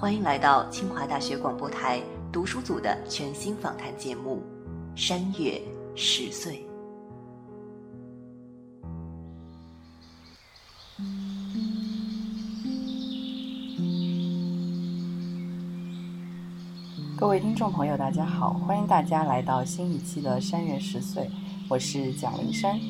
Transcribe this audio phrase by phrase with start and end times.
[0.00, 2.00] 欢迎来到清华大学广播台
[2.32, 4.42] 读书组的全新访谈节目
[4.98, 5.60] 《山月
[5.94, 6.66] 十岁》。
[17.14, 21.24] 各位听众朋友，大家好，欢迎大家来到新一期的《山月十岁》，
[21.68, 22.80] 我是蒋灵山，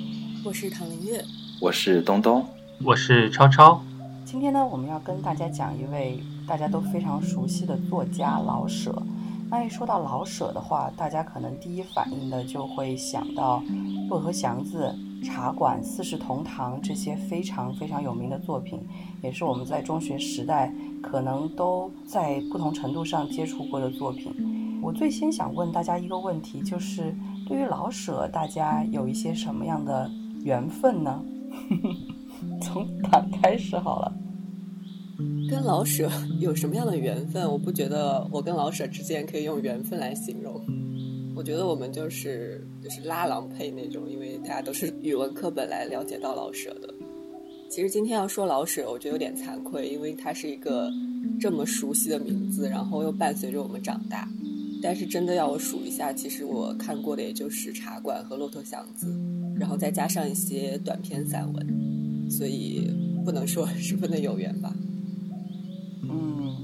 [0.45, 1.25] 我是唐林月，
[1.61, 2.47] 我是东东，
[2.85, 3.83] 我是超超。
[4.25, 9.01] 今天呢，我们要跟大家讲一位大家都非常熟悉的作家老舍。
[9.49, 13.63] 那一说到老舍的话，大家可能第一反应的就会想到
[14.09, 14.93] 《骆驼祥子》
[15.25, 18.81] 《茶馆》《四世同堂》这些非常非常有名的作品，
[19.23, 24.81] 也是我们在中学时代可能都在不同程度上接触过的作品。
[24.83, 27.15] 我最先想问大家一个问题，就是
[27.47, 30.11] 对于老舍，大家有一些什么样的
[30.43, 31.23] 缘分呢？
[32.61, 34.13] 从打开始好了。
[35.49, 37.51] 跟老舍有什么样的缘分？
[37.51, 40.61] 我不觉得我跟老舍之间可以用缘分来形容。
[41.35, 46.93] 我觉得我们就是就是拉郎配那种，因为大家都是语文课本来了解到老舍的。
[47.71, 50.91] 其实今天要说老舍，我觉得有点惭愧，因为他是一个
[51.41, 54.29] 这么熟悉的名字，然后又伴随着我们长大。
[54.83, 59.07] 但是真的要我数一下，其实我看过的也就是《茶馆》和《骆驼祥子》，
[59.59, 62.91] 然后再加上一些短篇散文，所以
[63.25, 64.75] 不能说十分的有缘吧。
[66.11, 66.57] 嗯，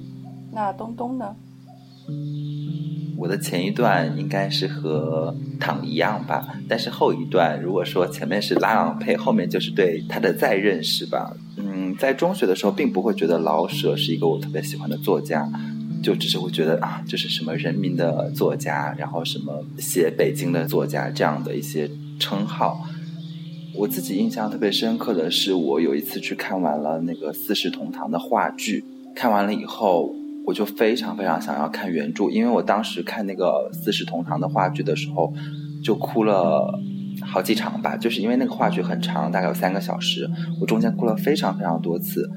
[0.52, 1.34] 那东东呢？
[3.16, 11.34] 我的前一段应该是和躺一样吧，但是后一段如果说前面是拉郎配，后面就是对他的再认识吧。
[11.56, 15.50] 嗯，在中学的时候，并不会觉得老舍是一个我特别喜欢的作家，
[16.02, 21.90] 就只是会觉得啊，这是什么人民的作家，然后什么写北京的作家这样的一些
[22.20, 22.86] 称号。
[23.74, 28.84] 我自己印象特别深刻的是，我有一次去看完了那个《四世同堂》的话剧。
[29.16, 35.32] 看完了以后，我就非常非常想要看原著，因为我当时看那个《四世同堂》的话剧的时候，
[35.82, 36.78] 就哭了
[37.22, 37.96] 好几场吧。
[37.96, 42.30] 就是因为那个话剧很长，大概有三个小时，我中间哭了非常非常多次，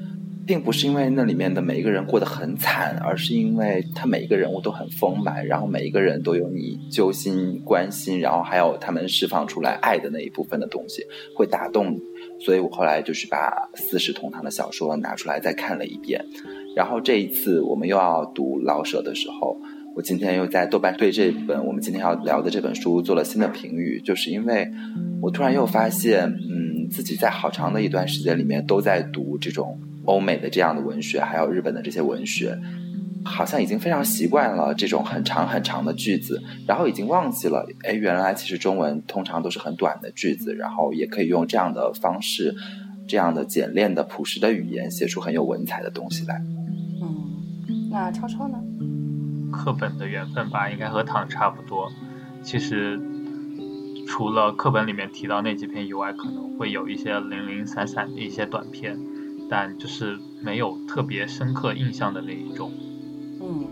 [0.46, 11.04] 并不是因为那里面的每一个人过得很惨，而是因为他每一个人物都很丰满，然后每一个人都有你揪心、关心，然后还有他们释放出来爱的那一部分的东西，
[11.36, 12.00] 会打动你。
[12.44, 16.24] 所以我后来就是把《四世同堂》的小说拿出来再看了一遍。
[16.76, 19.56] 然后这一次我们又要读老舍的时候，
[19.94, 24.70] 我今天又在豆瓣对这本我们今天要聊的这本书做了新的评语，就是因为
[25.20, 32.56] 我突然又发现，嗯，自己在好长的一段时间里面都在读这种欧美的这样的文学，还有日本的这些文学，
[33.24, 42.54] 好像已经非常习惯了这种很长很长的句子，然后已经忘记了，哎，原来其实中文通常都是很短的句子，然后也可以用这样的方式，
[43.08, 46.40] 这样的简练的朴实的语言写出很有文采的东西来。
[47.90, 48.56] 那超超呢？
[49.52, 51.90] 课本的缘分吧，应该和唐差不多。
[52.40, 53.00] 其实
[54.06, 58.96] 除了课本里面提到那几篇以外，可能会有一些零零散散的一些短篇，
[59.50, 62.70] 但就是没有特别深刻印象的那一种。
[63.42, 63.66] 嗯，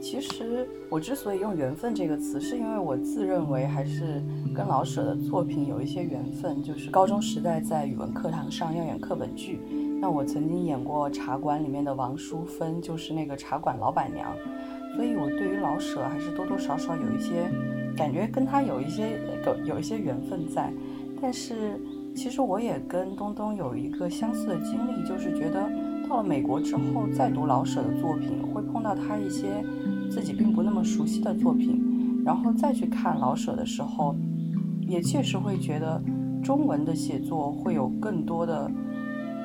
[0.00, 4.22] 其实我之所以用“缘分”这个词，是因为我自认为还是
[4.54, 6.62] 跟老舍的作品有一些缘分。
[6.62, 9.60] 就是高中时代在语文课堂上要演课本剧。
[10.04, 14.30] 那我曾经演过《茶馆》里面的王淑芬，就是那个茶馆老板娘，
[14.94, 17.50] 所以我对于老舍还是多多少少有一些
[17.96, 20.70] 感觉，跟他有一些有有一些缘分在。
[21.22, 21.80] 但是
[22.14, 25.66] 其实我也跟东东有一个相似的经历，就是觉得
[26.06, 29.64] 到了美国之后再读老舍的作品，会碰到他一些
[30.10, 34.14] 自己并不那么熟悉的作品，然后再去看老舍的时候，
[34.86, 35.98] 也确实会觉得
[36.42, 38.70] 中文的写作会有更多的。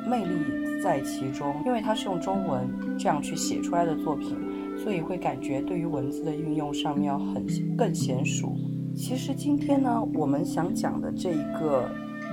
[0.09, 0.33] 魅力
[0.81, 2.67] 在其中，因为它是用中文
[2.97, 4.35] 这样去写出来的作品，
[4.77, 7.45] 所以会感觉对于文字的运用上面要很
[7.77, 8.55] 更娴熟。
[8.95, 11.87] 其实今天呢，我们想讲的这一个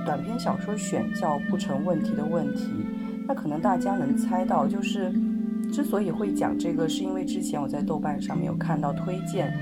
[0.05, 2.63] 短篇小说选叫《不成问题的问题》，
[3.27, 5.13] 那可能大家能猜到，就是
[5.71, 9.53] 之所以会讲这个，是因为之前我在豆瓣上面有看到推荐，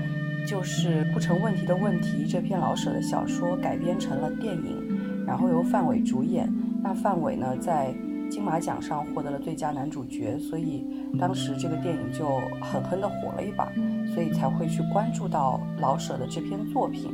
[0.46, 6.50] 就是《不成问题的问题》这篇老舍的小说改编成了电影，然后由范伟主演。
[6.82, 7.92] 那范伟呢，在
[8.28, 10.86] 金马奖上获得了最佳男主角，所以
[11.18, 12.26] 当时这个电影就
[12.60, 13.72] 狠狠地火了一把，
[14.14, 17.10] 所以才会去关注到老舍的这篇作品。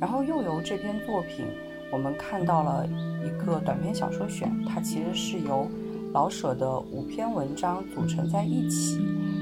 [0.00, 1.44] 然后又由这篇作品，
[1.92, 2.88] 我们看到了
[3.24, 5.68] 一个短篇小说选，它其实是由
[6.12, 8.98] 老舍的五篇文章组成在一起，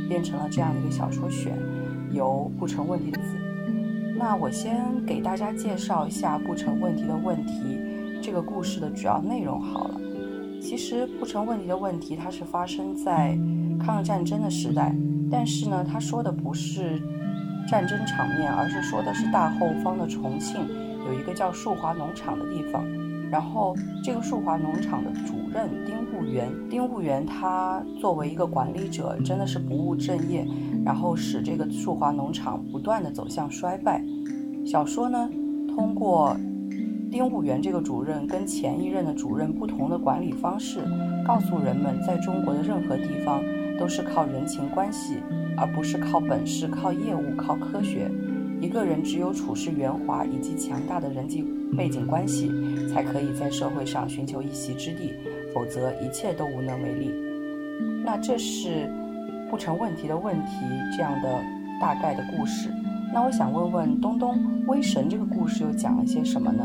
[0.09, 1.57] 变成了这样的一个小说选，
[2.13, 3.37] 由不成问题的字。
[4.19, 7.79] 那我先给大家介绍一下不成问题的问题
[8.23, 10.01] 这个故事的主要内容好了。
[10.61, 13.39] 其实不成问题的问题，它是发生在
[13.79, 14.95] 抗日战争的时代，
[15.31, 17.01] 但是呢，他说的不是。
[17.69, 20.61] 战争场面，而是说的是大后方的重庆
[21.07, 22.85] 有一个叫树华农场的地方，
[23.31, 30.45] 然后这个树华农场的主任丁务元，丁务元他作为一个管理者，真的是不务正业，
[30.85, 34.03] 然后使这个树华农场不断的走向衰败。
[34.67, 35.31] 小说呢，
[35.69, 36.37] 通过
[37.11, 40.81] 丁务元这个主任跟前一任的主任不同的管理方式，
[41.27, 43.43] 告诉人们，在中国的任何地方
[43.79, 45.17] 都是靠人情关系。
[45.57, 48.11] 而不是靠本事、靠业务、靠科学。
[48.63, 51.45] 一个人只有处事圆滑以及强大的人际
[51.77, 52.51] 背景关系，
[52.89, 55.13] 才可以在社会上寻求一席之地，
[55.53, 57.11] 否则一切都无能为力。
[58.03, 58.91] 那这是
[59.51, 60.53] 不成问题的问题
[60.97, 61.43] 这样的
[61.79, 62.71] 大概的故事。
[63.13, 64.37] 那我想问问东东，
[64.67, 66.65] 《威神》这个故事又讲了些什么呢？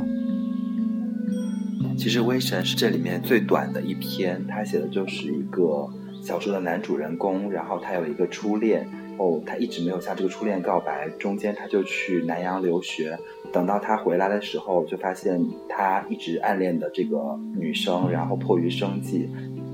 [1.97, 5.87] 其实《威神》是这里面最短的一篇，他写的就是一个。
[6.21, 8.83] 小说的男主人公，然后他有一个初恋，
[9.19, 13.15] 哦，他一直没有向这个初恋告白，中间他就去南洋留学，
[13.51, 15.39] 等到他回来的时候，就发现
[15.69, 19.29] 他一直暗恋的这个女生，然后迫于生计，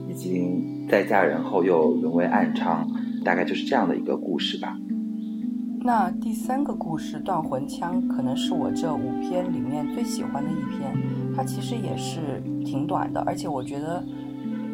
[0.10, 2.86] 已经在嫁人后又沦为暗娼，
[3.24, 4.78] 大概就是这样的一个故事吧。
[5.84, 10.96] 那第三个故事《断魂枪》可能是我这五篇里面最喜欢的一篇，
[11.36, 14.04] 它其实也是挺短的，而且我觉得。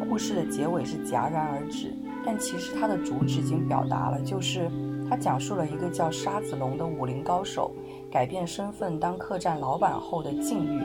[0.08, 1.92] 故事的结尾是戛然而止，
[2.24, 4.70] 但其实它的主旨已经表达了，就是
[5.10, 7.72] 它讲述了一个叫沙子龙的武林高手
[8.10, 10.80] 改变身份当客栈老板后的境遇。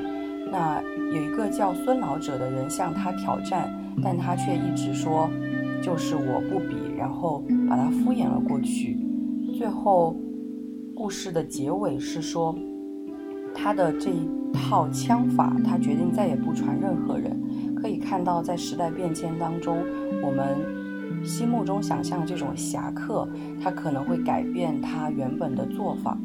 [0.51, 0.81] 那
[1.13, 3.71] 有一个叫孙老者的人向他挑战，
[4.03, 5.29] 但他却一直说
[5.81, 8.97] 就是我不比，然后把他敷衍了过去。
[9.51, 10.15] 最后，
[10.95, 12.55] 故事的结尾是说
[13.53, 17.39] 他的这一套枪法，他决定再也不传任何人。
[17.75, 19.77] 可以看到，在时代变迁当中，
[20.23, 23.27] 我们心目中想象的这种侠客，
[23.61, 26.17] 他可能会改变他原本的做法。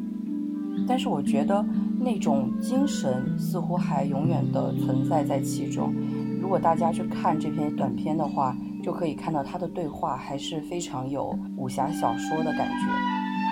[0.86, 1.64] 但是，我觉得
[2.00, 5.92] 那种精神似乎还永远的存在在其中。
[6.40, 12.86] 如果大家去看这篇短片的话，就可以看到他的对话还是非常有武侠小说的感觉。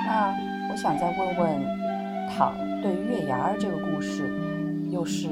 [0.06, 0.34] 那
[0.70, 1.64] 我想再问问
[2.31, 4.31] 唐，对月牙儿这个故事，
[4.90, 5.28] 又是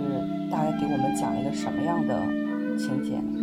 [0.50, 2.20] 大概给我们讲了一个什么样的？
[2.76, 3.38] 情节呢。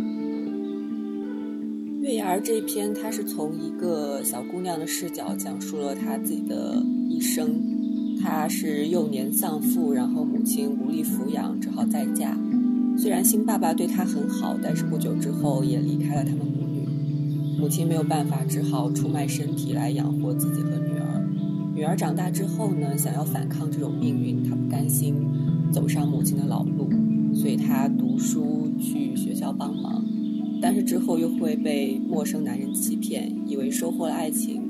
[2.02, 6.74] 月牙儿这一篇，它是从一个小姑娘的视角讲述了她自己的
[7.08, 7.48] 一生。
[8.22, 12.36] 她是幼年丧父，然后母亲无力抚养，只好再嫁。
[12.96, 16.86] 虽然新爸爸对她很好，但是不久之后也离开了他们母女。
[17.58, 21.28] 母亲没有办法，只好出卖身体来养活自己和女儿。
[21.74, 25.14] 女儿长大之后呢，想要反抗这种命运，她不甘心
[25.72, 26.88] 走上母亲的老路，
[27.34, 29.12] 所以她读书去。
[29.14, 30.04] 学校帮忙，
[30.60, 34.60] 但是之后又会被陌生男人欺骗，以为收获了爱情，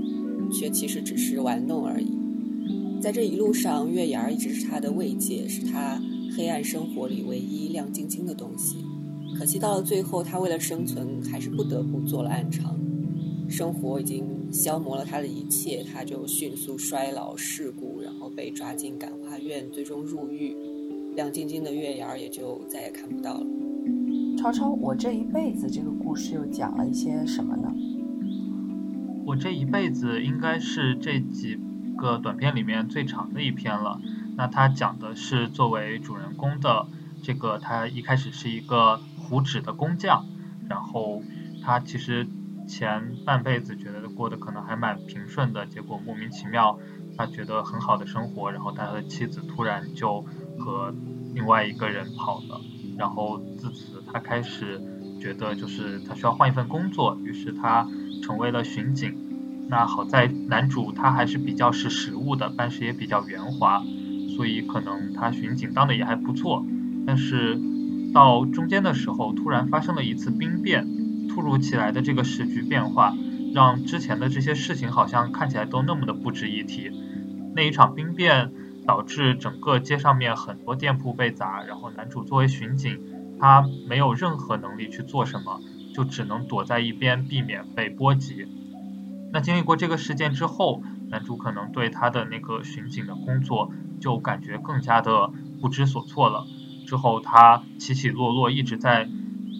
[0.53, 2.13] 却其实只是玩弄而已。
[3.01, 6.01] 在这一路上，月牙一直是她的慰藉，是她
[6.37, 8.85] 黑暗生活里唯一亮晶晶的东西。
[9.39, 12.63] 可惜到了最后，他为了生存，还是不得不做了暗娼。
[13.49, 20.57] 生活已经消磨了他的一切，他就迅速衰老世故，然后被抓进感化院，最终入狱。
[21.15, 23.47] 亮晶晶的月牙儿也就再也看不到了。
[24.39, 27.71] 超超，我这一辈子这个故事又讲了一些什么呢？
[29.27, 31.59] 我这一辈子应该是这几
[31.97, 34.01] 个短片里面最长的一篇了。
[34.37, 36.87] 那它讲的是作为主人公的
[37.23, 40.25] 这个，他一开始是一个糊纸的工匠，
[40.69, 41.23] 然后
[41.63, 42.27] 他其实
[42.67, 46.79] 前半辈子觉得过得可能还蛮平顺的，结果莫名其妙
[47.17, 50.25] 他觉得很好的生活，然后他的妻子突然就
[50.59, 50.95] 和
[51.35, 52.61] 另外一个人跑了。
[52.99, 54.81] 然后自此，他开始
[55.21, 57.87] 觉得就是他需要换一份工作，于是他
[58.23, 59.17] 成为了巡警。
[59.69, 63.83] 那好在男主他还是比较识时务的，办事也比较圆滑，
[64.37, 66.65] 所以可能他巡警当的也还不错。
[67.07, 67.61] 但是
[68.13, 70.87] 到中间的时候，突然发生了一次兵变，
[71.29, 73.15] 突如其来的这个时局变化，
[73.55, 76.91] 让之前的这些事情好像看起来都那么的不值一提。
[77.55, 78.53] 那一场兵变。
[78.85, 82.99] 导致整个街上面很多店铺被砸，然后男主作为巡警，
[83.39, 85.61] 他没有任何能力去做什么，
[85.95, 88.45] 就只能躲在一边，避免被波及。
[89.33, 93.71] 那经历过这个事件之后，男主可能对他的那个巡警的工作
[94.03, 95.31] 就感觉更加的
[95.63, 96.45] 不知所措了。
[96.87, 99.09] 之后他起起落落，一直在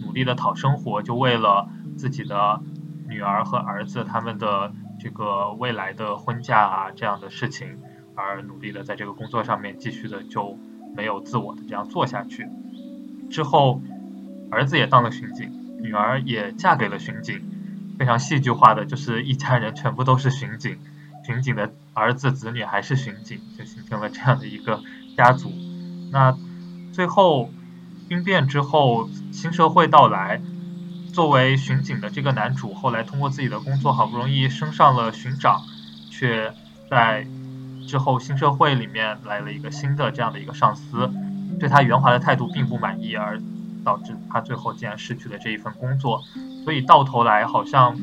[0.05, 2.61] 努力的讨生活，就为了自己的
[3.09, 7.79] 女儿和儿子他们的这个未来的婚嫁啊这样的事情
[8.15, 10.59] 而努力的在这个工作上面继续的就
[10.97, 12.49] 没有自我的这样做下去。
[13.31, 13.81] 之后
[14.51, 17.41] 儿子也当了巡警，女儿也嫁给了巡警，
[17.99, 20.77] 非常戏剧化的就是一家人全部都是巡警，
[21.25, 24.81] 巡警的儿子子女还是巡警，就形成了这样的一个
[25.17, 25.53] 家族。
[26.11, 26.37] 那
[26.93, 27.51] 最后
[28.09, 30.41] 兵变之后，新社会到来，
[31.13, 35.63] 作为巡警的这个男主，后来通过自己的工作，好不容易升上了巡长，
[36.11, 36.53] 却
[36.91, 37.27] 在
[37.87, 41.11] 之后新社会里面来了一个新的这样的一个上司，
[41.59, 43.41] 对他圆滑的态度并不满意，而
[43.85, 46.23] 导致他最后竟然失去了这一份工作。
[46.65, 47.97] 所以到头来，好像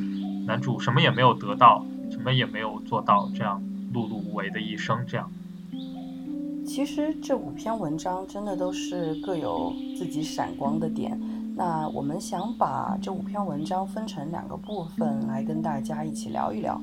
[0.45, 3.61] 男主什么也没有得到，什么也没有做到，这样
[3.93, 5.29] 碌碌无为的一生，这样。
[6.65, 11.19] 其实这五篇文章真的都是各有自己闪光的点。
[11.55, 16.79] 那我们想把这五篇文章分成两个部分来跟大家一起聊一聊。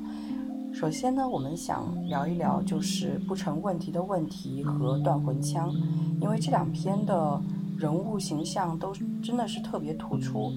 [0.73, 5.73] 首先呢，我们想聊一聊就是不成问题的问题和断魂枪，
[6.21, 7.41] 因为这两篇的
[7.77, 8.93] 人物形象都
[9.23, 10.53] 真的是特别突出，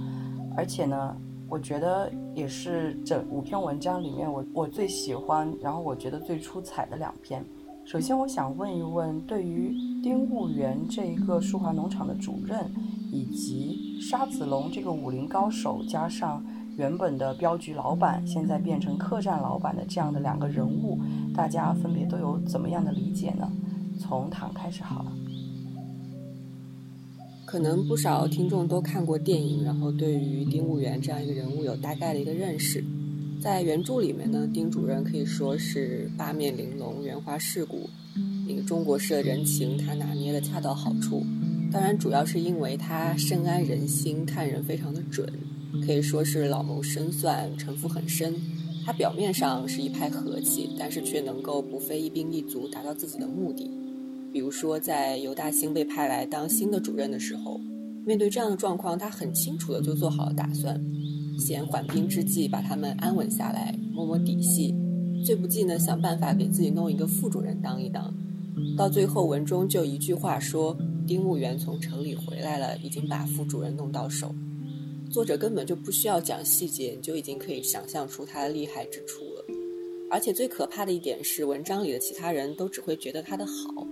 [0.56, 1.16] 而且呢，
[1.50, 7.44] 我觉得也是这五篇文章里面我我最喜欢，然后我觉得最出彩的两篇。
[7.84, 12.70] 首先，我想问一问，对于丁务元这一个舒华农场的主任，
[13.10, 16.40] 以及沙子龙这个武林高手，加上
[16.76, 21.00] 原本的镖局老板，现在变成客栈老板的这样的两个人物，
[21.34, 23.50] 大家分别都有怎么样的理解呢？
[23.98, 25.12] 从唐开始好了。
[27.50, 32.80] 可能不少听众都看过电影，然后对于丁务元这样一个人物有大概的一个认识。
[33.42, 37.90] 在原著里面呢，丁主任可以说是八面玲珑、圆滑世故，
[38.46, 41.26] 那个中国式的人情他拿捏的恰到好处。
[41.72, 45.28] 当然，主要是因为他深谙人心，看人非常的准，
[45.84, 48.32] 可以说是老谋深算、城府很深。
[48.86, 53.68] 他表面上是一派和气，但是却能够不费一兵一卒达到自己的目的。
[54.32, 57.60] 比如说，在尤大兴被派来当新的主任的时候，
[58.06, 60.80] 面对这样的状况，他很清楚的就做好了打算。
[61.38, 64.74] 先缓兵之计，把他们安稳下来，摸摸底细。
[65.24, 68.12] 最不济呢，想办法给自己弄一个副主任当一当。
[68.76, 74.34] 到最后，文中就一句话说：“丁务员从城里回来了，已经把副主任弄到手。”
[75.10, 79.44] 作者根本就不需要讲细节，你就已经可以想象出他的厉害之处了。
[80.10, 83.86] 而且最可怕的一点是，文章里的其他人都只会觉得他的好，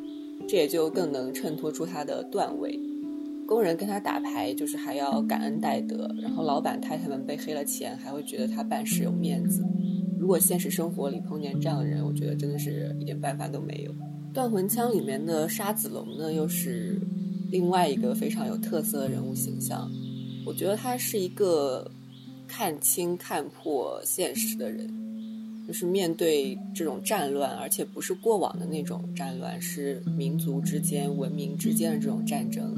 [0.48, 2.80] 这也就更能衬托出他的段位。
[3.46, 9.64] 工人跟他打牌，就是还要感恩戴德；然后老板太太们被黑了钱，还会觉得他办事有面子。
[10.18, 13.94] 如果现实生活里碰见这样的人，我觉得真的是一点办法都没有。
[14.34, 17.00] 断魂枪里面的沙子龙呢，又是
[17.50, 19.90] 另外一个非常有特色的人物形象。
[20.44, 21.90] 我觉得他是一个
[22.46, 24.86] 看清看破现实的人，
[25.68, 32.75] 就是面对这种战乱，而且不是过往的那种战乱，是民族之间、文明之间的这种战争。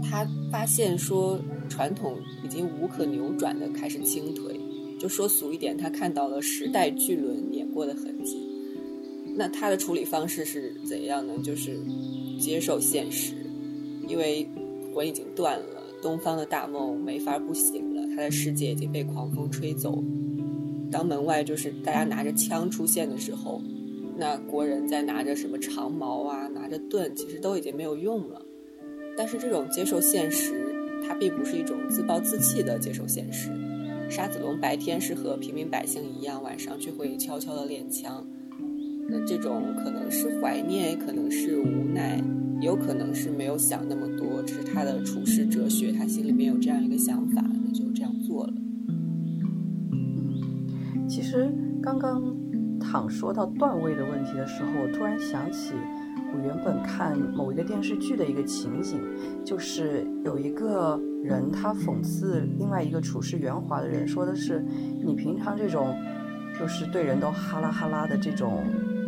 [0.00, 4.54] 他发现说，传统已经无可扭转的开始倾颓。
[5.00, 8.38] 就说俗一点，他看到了时代巨轮碾过的痕迹。
[9.36, 11.34] 那他的处理方式是怎样呢？
[11.42, 11.76] 就是
[12.38, 13.34] 接受现实，
[14.06, 14.48] 因为
[14.94, 18.06] 魂已经断了，东方的大梦没法不醒了。
[18.14, 20.00] 他的世界已经被狂风吹走。
[20.94, 23.60] 当门外就是大家拿着枪出现的时候，
[24.16, 28.40] 那国人在拿着什么长矛啊，拿着盾，其实都已经没有用了。
[29.16, 30.72] 但是这种接受现实，
[31.04, 33.50] 它并不是一种自暴自弃的接受现实。
[34.08, 38.24] 沙子龙白天是和平民百姓一样，晚上却会悄悄的练枪。
[39.08, 42.22] 那这种可能是怀念，也可能是无奈，
[42.60, 48.54] 也有可能是没有想那么多，只是他的处世哲学，他心里面有这样一个想法，那就这样做了。
[51.34, 52.22] 其实刚刚
[52.78, 55.74] 躺说到段位的问题的时候，我突然想起。
[56.32, 59.00] 我原本看某一个电视剧的一个情景，
[59.44, 64.64] 就是有一个人他讽刺另外一个处事圆滑的人，说的是
[65.04, 65.96] 你平常这种
[66.56, 68.62] 就是对人都哈拉哈拉的这种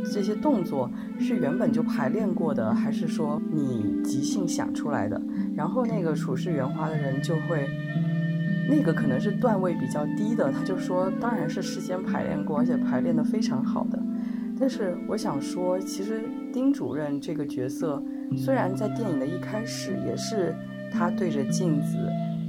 [0.05, 0.91] 这些动作
[1.21, 5.21] 是原本就排练过的，还是说你即兴想出来的？
[5.55, 7.69] 然后那个处事圆滑的人就会，
[8.69, 14.03] 那个可能是段位比较低的，他就说当然是事先排练过，而且排练的非常好的。
[14.59, 18.03] 但是我想说，其实丁主任这个角色，
[18.37, 20.55] 虽然在电影的一开始也是
[20.91, 21.97] 他对着镜子，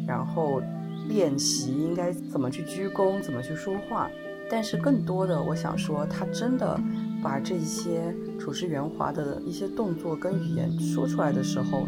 [0.08, 0.62] 然后
[1.10, 4.10] 练习应该怎么去鞠躬，怎么去说话。
[4.50, 6.80] 但是更多的，我想说，他真的
[7.22, 11.86] 把这些处事圆滑的一些动作跟语言说出来的时候，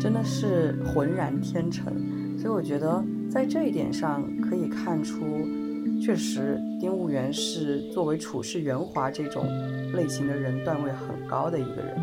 [0.00, 1.92] 真的是浑然天成。
[2.38, 5.20] 所以我觉得在这一点上可以看出，
[6.00, 9.44] 确实丁务元是作为处事圆滑这种
[9.94, 11.96] 类型的人段位很高的一个人。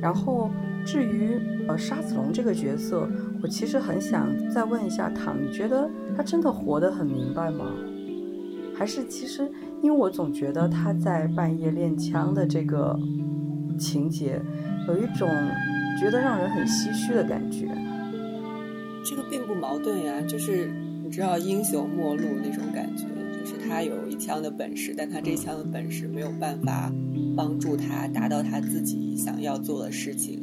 [0.00, 0.50] 然后
[0.84, 3.08] 至于呃沙子龙这个角色，
[3.42, 7.64] 我其实很想再问一下唐，你觉得他真的活得很明白吗？
[8.76, 9.50] 还是其实，
[9.82, 12.98] 因为我总觉得他在半夜练枪的这个
[13.78, 14.42] 情节，
[14.88, 15.28] 有一种
[15.98, 17.66] 觉得让人很唏嘘的感觉。
[19.04, 20.70] 这个并不矛盾呀，就是
[21.02, 23.04] 你知道英雄末路那种感觉，
[23.38, 26.90] 就是他有一枪的本事，但他这一枪的本事没有办法
[27.36, 30.42] 帮助他达到他自己想要做的事情。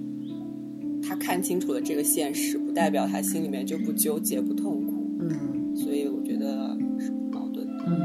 [1.03, 5.09] 他看清楚了这个现实，不代表他心里面就不纠结、不痛苦。
[5.19, 7.73] 嗯，所以我觉得是不矛盾的。
[7.87, 7.97] 嗯。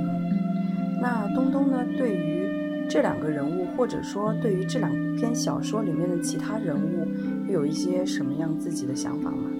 [1.00, 1.86] 那东东呢？
[1.98, 2.48] 对于
[2.88, 7.06] 这两个人物，或者说对于这两篇小说里面的其他人物，
[7.52, 9.50] 有一些什么样自己的想法吗？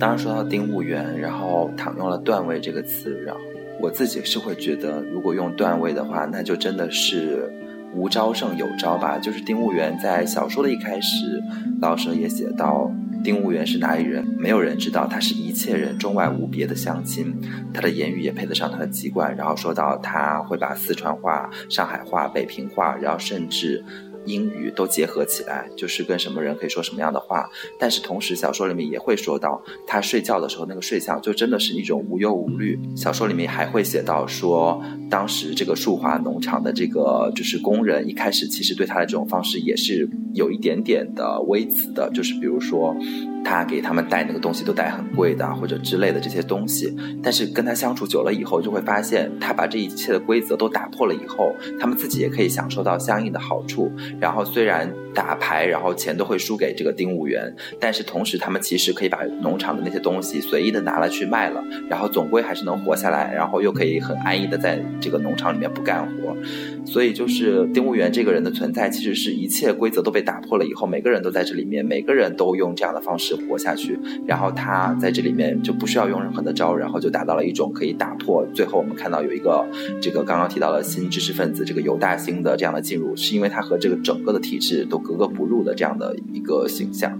[0.00, 3.40] 当然说到丁务元，然后倘用了“段位”这个词，然后
[3.78, 7.52] 我自己是会觉得，如果用“段位”的话，那就真的是
[7.94, 9.18] 无招胜有招吧。
[9.18, 11.42] 就是丁务元在小说的一开始，
[11.82, 12.90] 老舍也写到。
[13.22, 14.26] 丁务元是哪里人？
[14.38, 15.06] 没有人知道。
[15.06, 17.38] 他是一切人中外无别的乡亲。
[17.74, 19.36] 他的言语也配得上他的籍贯。
[19.36, 23.84] 然后说到他会把四川话、上海话、北平话，然后甚至。
[24.24, 27.48] 英语都结合起来，就是跟什么人可以说什么样的话。
[27.78, 32.78] 但是同时，小说里面也会说到，他睡觉的时候那个睡相，就真的是一种无忧无虑。
[32.96, 42.94] 小说里面还会写到说，当时这个树华农场的这个就是工人，一开始其实对他的这种方式也是有一点点的微词的，就是比如说。
[43.44, 46.96] 他给他们带那个东西都带很贵的，或者之类的这些东西。
[47.22, 53.90] 但是跟他相处久了以后，就会发现他把这一切的规则都打破了以后，他们自己也可以享受到相应的好处。
[54.20, 66.36] 然后虽然打牌，然后钱都会输给这个丁务员，但是同时他们其实可以把农场的那些东西随意的拿了去卖了，然后总归还是能活下来，然后又可以很安逸的在这个农场里面不干活。
[66.84, 73.30] 所以就是丁务员这个人的存在，其实是一切规则都被打破了以后，每个人都在这里面，每个人都用这样的方式。
[73.40, 78.46] 活下去，然后他在这里面就不需要用任何的招，然后就达到了一种可以打破。
[78.54, 79.66] 最后我们看到有一个
[80.00, 87.18] 这个刚刚提到的新知识分子这个尤大兴的这样的进入，是因为他和这个整个的体制都格格不入的这样的一个形象。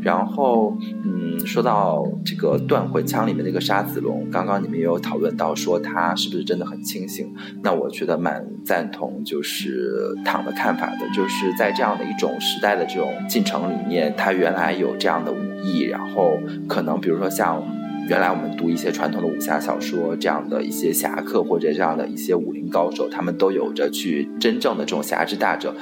[0.00, 7.34] 然后，嗯，说到这个断魂枪里面那个沙子龙，刚刚你们也有讨论到说他是不是真的很清醒？
[7.62, 17.60] 那我觉得蛮赞同，就是唐的看法的，就是在这样的一种时代的这种进程里面，他原来有这样的武艺，然后可能比如说像
[18.08, 25.74] 原来我们读一些传统的武侠小说这样的一些侠客或者这样的一些武林高手，他们都有着去真正的这种侠之大者。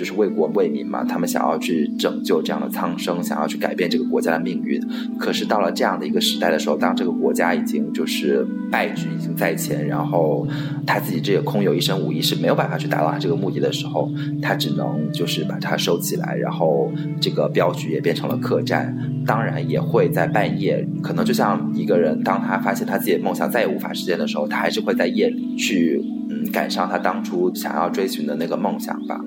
[0.00, 4.80] 就是为国为民嘛，他们想要去拯救这样的苍生，想要去改变这个国家的命运。
[5.18, 10.48] 可是到了这样的一个时代的时候，当这个国家已经就是败局已经在前，然后
[10.86, 14.10] 他自己这个空有一身武艺是没有办法去达到他这个目的的时候，
[14.40, 18.96] 他只能就是把它收起来，然后这个镖局也变成了客栈。
[19.26, 29.20] 当然也会在半夜，可能就像一个人，当他发现他自己的梦想再也无法实现的时候，他还是会在夜里去嗯赶上他当初想要追寻的那个梦想吧。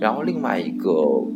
[0.00, 0.90] 然后另外一个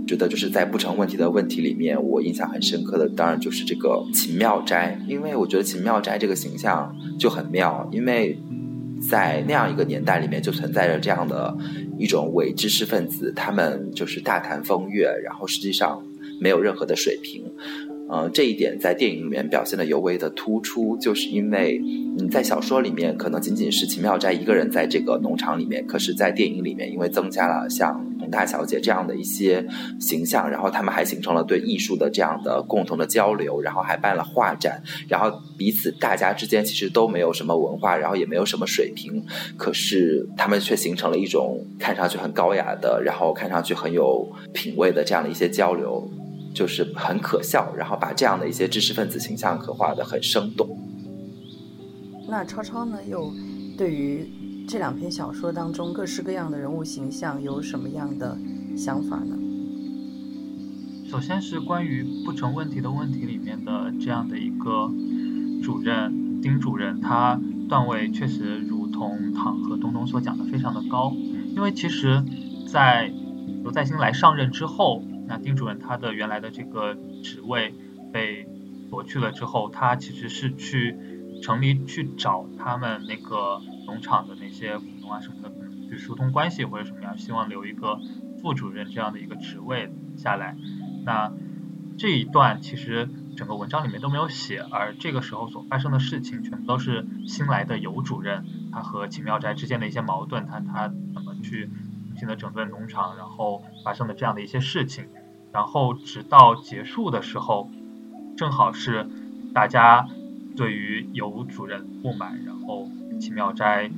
[0.06, 8.38] 觉得就是在不成问题的问题里面，我印象很深刻的，当然就是这个秦妙斋，因为我觉得秦妙斋这个形象就很妙，因为
[9.06, 11.54] 在那样一个年代里面，就存在着这样的
[11.98, 16.02] 一种伪知识分子，他们就是大谈风月，然后实际上
[16.40, 17.44] 没有任何的水平。
[18.10, 21.80] 嗯，这一点在电影里面表现的尤为的突出，就是因为
[22.18, 29.66] 嗯，在小说里面可能仅仅是秦妙斋一个人在这个农场里面，可是，在电影里面，因为增加了像洪大小姐这样的一些
[29.98, 39.24] 形象，然后他们还形成了对艺术的这样的共同的交流，然后还办了画展，然后彼此大家之间其实都没有什么文化，然后也没有什么水平，
[39.56, 46.06] 可是他们却形成了一种看上去很高雅的，然后看上去很有品味的这样的一些交流。
[46.54, 50.68] 就是很可笑，然后把这样的一些知识分子形象刻画的很生动。
[52.28, 53.04] 那超超呢？
[53.04, 53.32] 又
[53.76, 58.38] 对于这两篇小说当中各式各样的人物形象有什么样的
[58.76, 59.36] 想法呢？
[61.10, 64.90] 首先是关于不成问题的问题里面的这样的一个
[65.62, 67.38] 主任丁主任，他
[67.68, 71.12] 段位确实如同唐和东东所讲的非常的高，
[71.54, 72.22] 因为其实，
[72.66, 73.12] 在
[73.62, 75.02] 刘在兴来上任之后。
[75.26, 77.74] 那丁主任他的原来的这个职位
[78.12, 78.46] 被
[78.90, 80.96] 夺去了之后，他其实是去
[81.42, 85.52] 城里去找他们那个农场的那些股东啊什么的，
[85.88, 87.98] 去疏通关系或者什么样，希望留一个
[88.40, 90.56] 副主任这样的一个职位下来。
[91.04, 91.32] 那
[91.98, 101.70] 这一段其实整个文章里面都没有写，而这个时候所发生的事情，全部都是新来的尤主任他和秦妙斋之间的一些矛盾，他他怎么去
[102.14, 105.08] 重新的整顿农场，然后发生的这样的一些事情，
[105.52, 107.68] 然后直到结束的时候，
[108.36, 109.08] 正好是
[109.52, 110.08] 大家
[110.56, 112.88] 对于尤主任不满，然后
[113.20, 113.90] 奇妙斋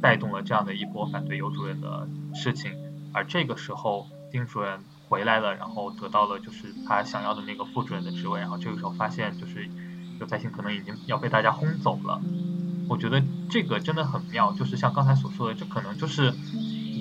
[0.00, 2.72] 带动了这样的一波反对尤主任的事情，
[3.12, 4.78] 而这个时候丁主任。
[5.08, 9.68] 回来了，然后得到了就是他想要的那个副主任的职位，然后这个时候发现就是
[10.16, 12.18] 刘在兴可能已经要被大家轰走了。
[12.88, 16.32] 我觉得这个真的很妙，就是像刚才所说的，这可能就是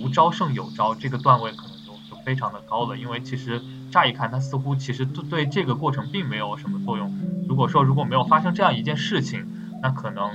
[0.02, 2.98] 无招胜有招，这个段位可能就就非常的高了。
[2.98, 3.62] 因为其实
[3.92, 7.14] 乍一看，他似乎其实对对这个过程并没有什么作用。
[7.48, 9.46] 如果说如果没有发生这样一件事情，
[9.82, 10.32] 那可能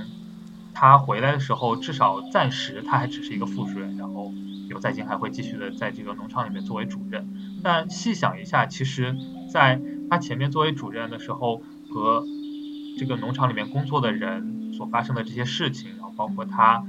[0.73, 4.33] 他回来的时候至少暂时他还只是一个副主任，然后。
[4.67, 7.25] 刘在金还会继续的在这个农场里面作为主任，
[7.63, 9.15] 但细想一下，其实
[9.49, 12.25] 在他前面作为主任的时候，和
[12.99, 16.83] 这个农场里面工作的人所发生的这些事情，然后包括他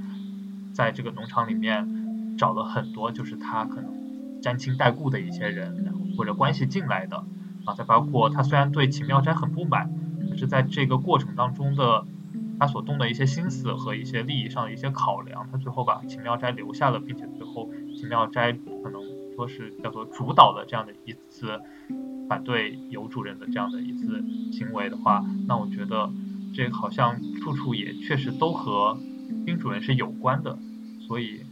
[0.73, 1.98] 在这个农场里面
[2.39, 7.17] 找了很多就是他可能沾亲带故的一些人，然后或者关系进来的，
[7.65, 9.91] 啊，再包括他虽然对秦妙斋很不满，
[10.31, 12.05] 可是在这个过程当中的。
[12.61, 19.01] 他所动的一些心思和一些利益上的一些考量，他最后把秦妙斋留下了，并且最后秦妙斋可能
[19.33, 21.57] 说是叫做主导的这样的一次
[22.27, 24.21] 反对尤主任的这样的一次
[24.51, 26.11] 行为的话，那我觉得
[26.53, 28.99] 这好像处处也确实都和
[29.45, 30.59] 丁主任是有关的，
[31.07, 31.45] 所以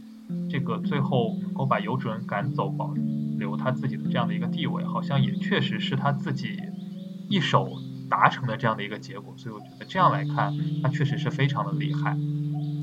[0.48, 2.94] 这个最后能够把尤主任赶走，保
[3.38, 6.60] 留他自己的这样的一个地位，好像也确实是他自己
[7.28, 7.78] 一手。
[8.10, 10.50] 达成的这样的一个结果，所以我觉得这样来看，
[10.82, 12.16] 他确实是非常的厉害。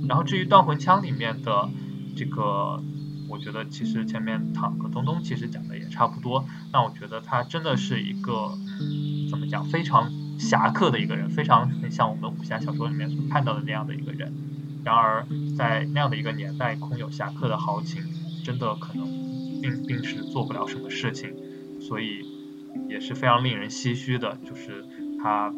[0.07, 1.67] 然后至于断魂枪里面的
[2.15, 2.79] 这个，
[3.27, 6.45] 我觉得其实前面唐和东东其实讲的也差不多。
[6.71, 8.55] 那我觉得他真的是一个
[9.31, 14.31] 怎么讲，非常侠客的一个人，非常很像我们武侠小说里面所看到的那样的一个人。
[14.85, 15.25] 然而
[15.57, 18.01] 在那样的一个年代，空有侠客的豪情，
[18.43, 19.05] 真的可能
[19.61, 21.33] 并并是做不了什么事情，
[21.81, 22.23] 所以
[22.87, 24.85] 也是非常令人唏嘘的，就是。
[25.17, 25.51] 他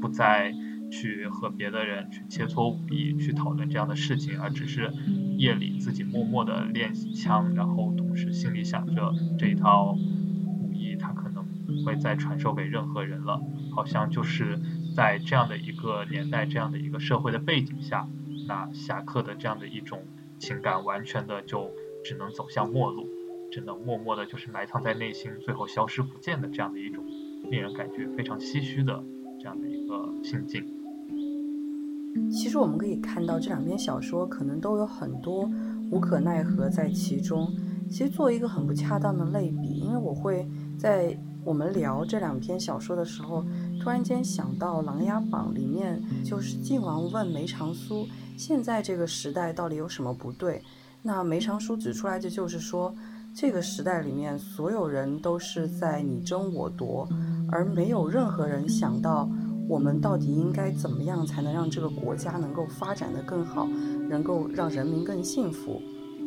[0.00, 0.54] 不再
[0.90, 4.90] 去和别的人去切磋武艺，去讨论这样的事情，而只是
[5.36, 11.44] 夜里自己默默的练习枪，然后同时心里想着这一套武艺，他可能
[11.84, 13.42] 会再传授给任何人了。
[13.70, 14.58] 好像就是
[14.96, 18.08] 在这样的一个年代、这样的一个社会的背景下，
[18.50, 20.02] 那侠客的这样的一种
[20.40, 21.70] 情感，完全的就
[22.02, 23.08] 只能走向末路，
[23.48, 27.04] 只能默默的，就是埋藏在内心，最后消失不见的这样的一种。
[27.48, 29.00] 令人感觉非常唏嘘的
[29.38, 30.66] 这样的一个心境。
[32.28, 35.48] 其实我们可以看到，这两篇小说可能都有很多
[35.92, 37.46] 无可奈何在其中。
[37.88, 40.44] 其实做一个很不恰当的类比，因为我会
[40.76, 43.44] 在我们聊这两篇小说的时候，
[43.82, 50.62] 突然间想到《琅琊榜》里面，就是晋王问梅长苏，现在这个时代到底有什么不对？
[51.02, 52.94] 那梅长苏指出来的就是说。
[53.32, 57.08] 这个时代里面，所有人都是在你争我夺，
[57.48, 59.30] 而没有任何人想到
[59.68, 63.68] 我们到底应该怎么样才能让这个国家能够发展的更好，
[64.08, 65.80] 能够让人民更幸福。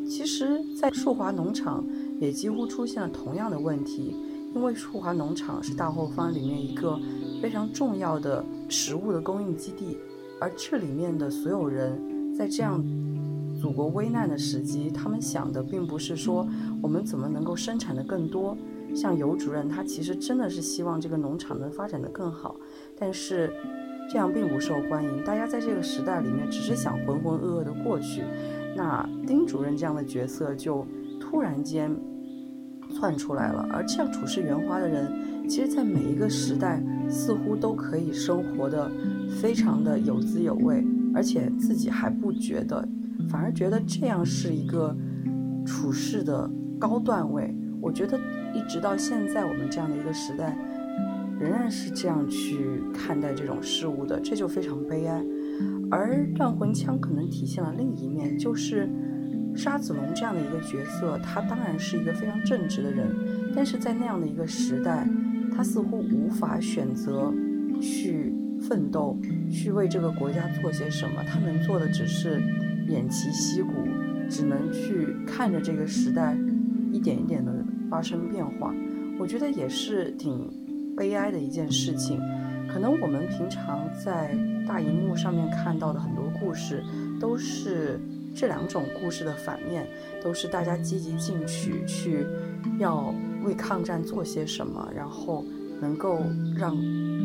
[0.10, 1.84] 其实，在树华农场
[2.22, 4.16] 也几乎出现了同样的问题，
[4.56, 6.98] 因为树华农场是大后方里面一个
[7.44, 9.98] 非常重要的食物的供应基地，
[10.40, 12.82] 而这里面的所有人在这样。
[13.60, 16.48] 祖国危难的时机，他们想的并不是说
[16.82, 18.58] 我们怎么能够生产的更多。
[18.96, 22.56] 像尤主任，他其实真的是希望这个农场能发展的更好，
[22.98, 23.54] 但是
[24.10, 25.24] 这样并不受欢迎。
[25.26, 28.24] 大家在这个时代里面，只是想浑浑噩噩的过去。
[28.76, 30.86] 那丁主任这样的角色就
[31.20, 31.94] 突然间
[32.94, 33.68] 窜出来了。
[33.72, 35.10] 而这样处事圆滑的人，
[35.48, 38.92] 其实在每一个时代似乎都可以生活的
[39.42, 42.88] 非常的有滋有味，而且自己还不觉得。
[43.30, 44.96] 反而觉得这样是一个
[45.66, 47.56] 处事的高段位。
[47.82, 48.20] 我觉得
[48.54, 50.58] 一直到现在，我们这样的一个时代，
[51.40, 55.24] 仍然是这样去看待这种事物的，这就非常悲哀。
[55.92, 58.90] 而断魂枪可能体现了另一面，就是
[59.56, 63.08] 沙子龙这样的一个角色，他当然是一个非常正直的人，
[63.56, 65.08] 但是在那样的一个时代，
[65.56, 67.34] 他似乎无法选择
[67.82, 69.18] 去奋斗，
[69.52, 72.42] 去为这个国家做些什么，他能做的只是。
[72.86, 73.72] 偃旗息鼓，
[74.30, 76.38] 只能去看着这个时代
[76.92, 78.76] 一点一点的发生变化。
[79.18, 80.52] 我觉得也是挺
[80.94, 82.20] 悲哀的一件事情。
[82.68, 84.38] 可能我们平常在
[84.68, 86.84] 大荧幕上面看到的很多故事，
[87.22, 87.98] 都是
[88.36, 89.88] 这两种故事的反面，
[90.22, 92.26] 都是大家积极进取，去
[92.80, 95.44] 要为抗战做些什么，然后
[95.82, 96.20] 能够
[96.58, 96.78] 让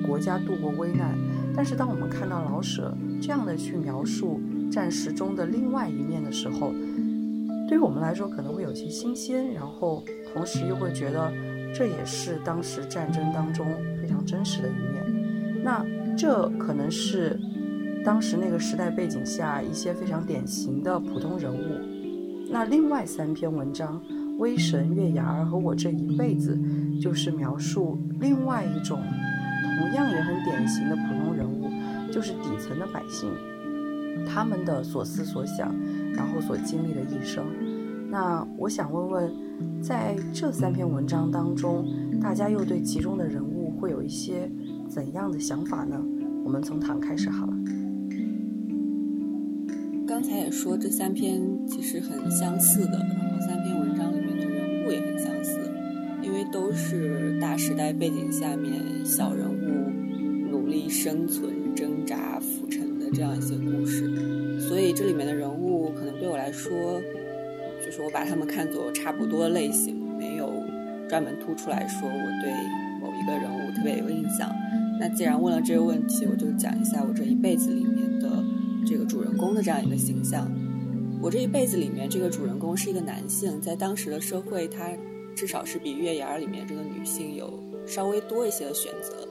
[0.06, 1.16] 国家度过危难。
[1.54, 6.72] 但是当我们看到老舍这样的去描述战时中的另外一面的时候，
[7.68, 11.32] 对于我们来说可能会有些新鲜，然后同时又会觉得
[11.74, 13.66] 这也是当时战争当中
[14.00, 15.62] 非常真实的一面。
[15.64, 15.84] 那
[16.16, 17.38] 这可能是
[18.04, 21.58] 当时那个时代背景下一些非常典型的普通人物。
[22.50, 24.00] 那另外三篇文章
[24.38, 26.56] 《威神》《月牙儿》和《我这一辈子》，
[27.00, 29.00] 就是描述另外一种。
[29.78, 31.70] 同样也很典型的普通人物，
[32.12, 33.30] 就是底层的百姓，
[34.26, 35.72] 他们的所思所想，
[36.12, 37.44] 然后所经历的一生。
[38.10, 39.32] 那我想问问，
[39.80, 41.86] 在这三篇文章当中，
[42.20, 44.50] 大家又对其中的人物会有一些
[44.88, 45.96] 怎样的想法呢？
[46.44, 47.52] 我们从唐开始好了。
[50.06, 52.98] 刚才也说这三篇其实很相似的，
[56.50, 58.72] 都是大时代背景下面
[59.04, 59.90] 小人物
[60.50, 60.88] 努力。
[60.88, 67.00] 生存、挣扎、浮沉的这样一些故事，所以这里面的人物可能对我来说，
[67.84, 70.50] 就是我把他们看作差不多类型，没有
[71.08, 72.50] 专门突出来说我对
[73.00, 74.50] 某一个人物特别有印象。
[74.98, 78.42] 那既然问了这个问题，我就讲一下我这一辈子里面的
[78.86, 80.50] 这个主人公的这样一个形象。
[81.20, 84.90] 我这一辈子里面这个主人公是一个男性，在当时的社会，他
[85.38, 89.28] 至少是比月牙里面这个女性有稍微多一些的选择。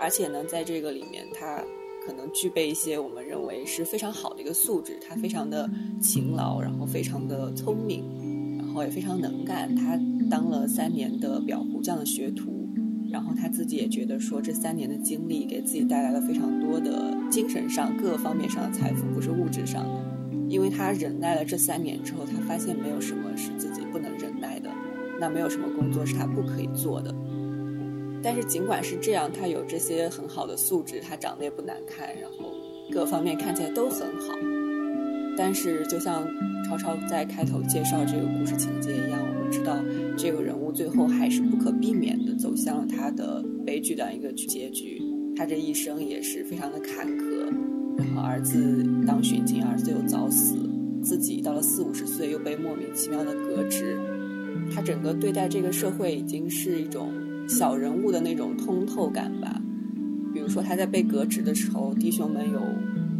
[0.00, 1.62] 而且呢，在这个里面，她
[2.04, 4.98] 可能具备一些我们认为是非常好的一个素质。
[5.00, 5.70] 她非常的
[6.02, 9.72] 勤劳，然后非常的聪明，然后也非常能干。
[9.76, 9.96] 她
[10.28, 12.68] 当了三年的裱糊匠的学徒，
[13.08, 20.16] 然后她自己也觉得说，这三年的经历给自己带来了非常多的精神上各方面上的财富，不是物质上的。
[20.48, 24.15] 因为她忍耐了这三年之后，她发现没有什么是自己不能，
[25.20, 27.14] 那没有什么工作是他不可以做的。
[28.22, 32.52] 但是尽管是这样，他有这些很好的素质，他长得也不难看，然后
[32.90, 34.34] 各方面看起来都很好。
[35.36, 36.26] 但是就像
[36.64, 39.76] 超超在开头介绍这个故事情节一样，我们知道
[40.16, 45.00] 这个人物最后还是不可避免的走向了他的悲剧的一个结局。
[45.36, 47.52] 他这一生也是非常的坎坷，
[47.98, 50.56] 然后儿子当巡警，儿子又早死，
[51.02, 54.00] 自己到了四五十岁又被莫名其妙的革职。
[54.74, 57.10] 他整个对待这个社会已经是一种。
[57.48, 59.62] 小人物的那种通透感吧，
[60.34, 62.60] 比如说他在被革职的时候，弟兄们有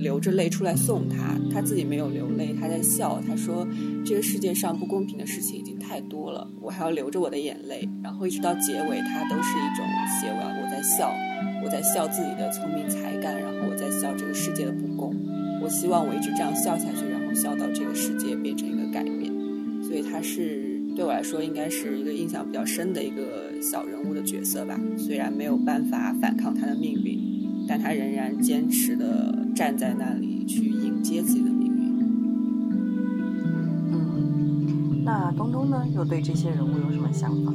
[0.01, 3.23] 流着泪出来送他，他自己没有流泪，他在笑。
[3.25, 3.65] 他说
[4.05, 9.87] ：“这个世界上不公平的事情已经太多了，我还要流着我的眼泪。”然后一直到结尾，他都是一种
[10.21, 11.15] 写完我在笑，
[11.65, 15.15] 我在笑自己的聪明才干，然后我在笑这个世界的不公。
[15.63, 19.33] 我希望我一直这样笑下去，然后笑到这个世界变成一个改变。
[19.85, 20.66] 所以他是。
[20.97, 24.81] 对我来说，应该是一个印象比较深的一个小人物的角色吧。
[24.97, 27.21] 虽然没有办法反抗他的命运，
[27.69, 32.01] 但他仍然坚持的站在那里去迎接自己的命运。
[33.93, 35.87] 嗯，那东东呢？
[35.95, 37.53] 又对这些人物有什么想法？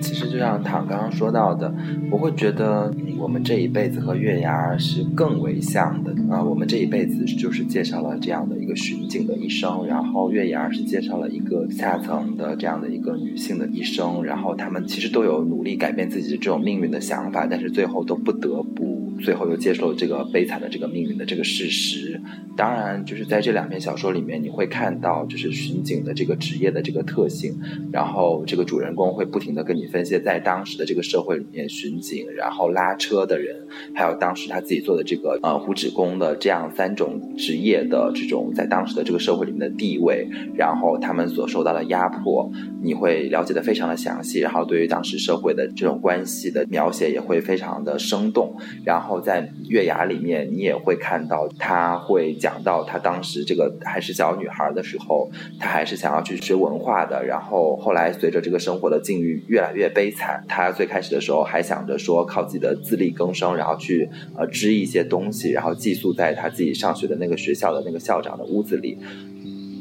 [0.00, 1.72] 其实就像唐刚刚说到的，
[2.10, 6.42] 我会觉得我们这一辈子和月牙是更为像的啊。
[6.42, 19.06] 我们这一辈子就是介绍了这样的一个巡警的一生，然后月牙是介绍了一个下层的这样的一个女性的一生，然后他们其实都有努力改变自己的这种命运的想法，但是最后都不得不。
[19.22, 22.15] 最后又接受了这个悲惨的这个命运的这个事实。
[22.56, 27.54] 当然，就是在这两篇小说里面，你会看到就是巡警的这个职业的这个特性。
[27.92, 33.54] 然后这个主人公会不停的跟你分析，在当时的这个社会里面，巡警、然后拉车的人，
[33.94, 42.50] 还有当时他自己做的这个呃胡纸工的这样三种职业的这种在当时的这个社会里面的地位，然后他们所受到的压迫，
[42.82, 44.40] 你会了解的非常的详细。
[44.40, 48.56] 然后对于当时社会的这种关系的描写也会非常的生动。
[48.84, 55.28] 然后在月牙里面，你也会看到他会讲到他当时这个还是小女孩的时候，
[55.58, 57.24] 他还是想要去学文化的。
[57.24, 68.96] 然后后来随着这个生活的境遇越来越悲惨，他最开始的时候还想着说靠自己的自力更生，然后去呃织一些东西，然后寄宿在他自己上学的那个学校的那个校长的屋子里。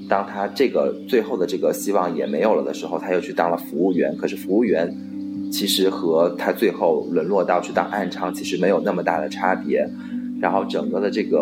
[0.10, 4.18] 当他这个最后的这个希望也没有了的时候，他又去当了服务员。
[4.18, 4.92] 可是服务员。
[5.52, 9.88] 其实和他最后沦落到去当暗娼，其实没有那么大的差别。
[10.42, 11.38] 然后整个的这个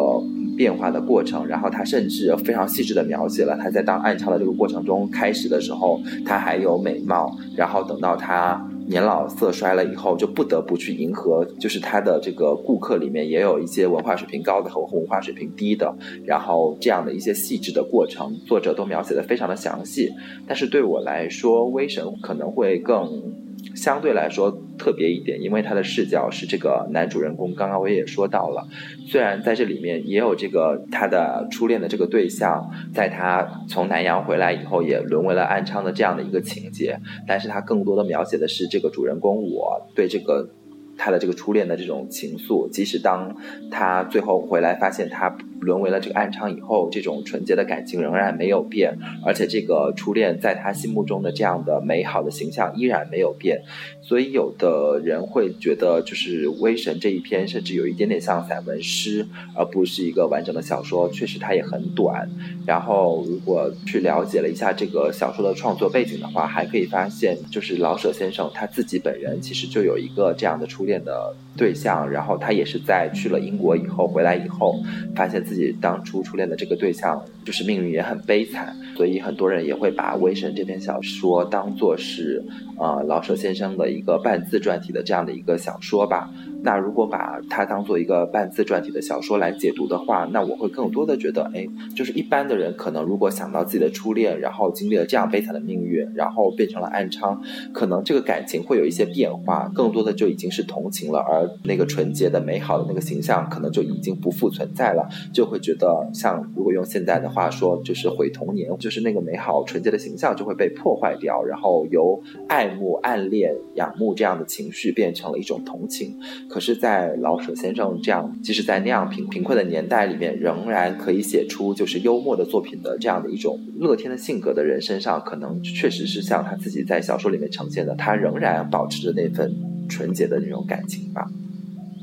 [0.55, 20.11] 变化的过程，然后他甚至非常细致的描写了他在当暗娼的这个过程中，开始的时候他还有美貌，然后等到他年老色衰了以后，就不得不去迎合，就是他的这个顾客里面也有一些文化水平高的和文化水平低的，然后这样的一些细致的过程，作者都描写的非常的详细。
[20.47, 23.33] 但是对我来说，威神可能会更。
[23.75, 27.55] 相对来说特别一点，因为他的视角是这个男主人公。
[27.55, 28.67] 刚刚我也说到了，
[29.07, 40.49] 虽然在这里面也有这个他的初恋的这个对象，在他从南阳回来以后，也沦为了暗娼的这样的一个情节，但是他更多的描写的是这个主人公我对这个。
[40.95, 43.35] 他的这个初恋的这种情愫，即使当
[43.71, 53.61] 他最后回来发现他沦为了这个暗娼以后，这种纯洁的感情仍然没有变，而且这个初恋在他心目中的这样的美好的形象依然没有变。
[54.01, 61.09] 所以有的人会觉得，就是《威神》这一篇甚至有一点点像散文诗，而不是一个完整的小说。
[61.09, 62.29] 确实，它也很短。
[62.67, 72.09] 然后，如果去了解了一下这个小说的创作背景的话，还可以发现，就是老舍先生他自己本人其实就有一个这样的初恋的对象。
[72.09, 74.75] 然后他也是在去了英国以后回来以后，
[75.15, 78.75] 发现自自己当初初恋的这个对象就是命运也很悲惨。
[78.97, 82.43] 所以很多人也会把《威神》这篇小说当作是
[82.79, 86.29] 呃老舍先生的一个半自传体的这样的一个小说吧。
[86.63, 97.37] 那如果把它当做一个半自传体的小说来解读的话，那我会更多的觉得，哎，就是一般的人可能如果想到自己的初恋，然后经历了这样悲惨的命运，然后变成了暗娼，
[97.73, 116.17] 可能这个感情会有一些变化，更多的就已经是同情了，而那个纯洁的、美好的那个形象可能就已经不复存在了，就会觉得像如果用现在的话说，就是毁童年，就是那个美好纯洁的形象就会被破坏掉，然后由爱慕、暗恋、仰慕这样的情绪变成了一种同情。
[116.53, 129.51] 可是，在老舍先生这样，即使在那样贫贫困的年代里面，仍然可以写出就是幽默的作品的这样的一种乐天的性格的人身上，可能确实是像他自己在小说里面呈现的，他仍然保持着那份
[129.89, 131.27] 纯洁的那种感情吧。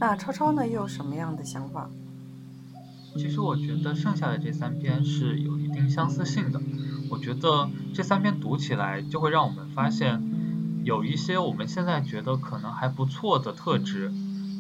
[0.01, 1.89] 那超超呢，又有什么样的想法？
[3.15, 6.61] 其实我觉得剩下的这三篇是有一定相似性的。
[7.09, 10.21] 我觉得这三篇读起来，就会让我们发现
[10.83, 14.11] 有一些我们现在觉得可能还不错的特质。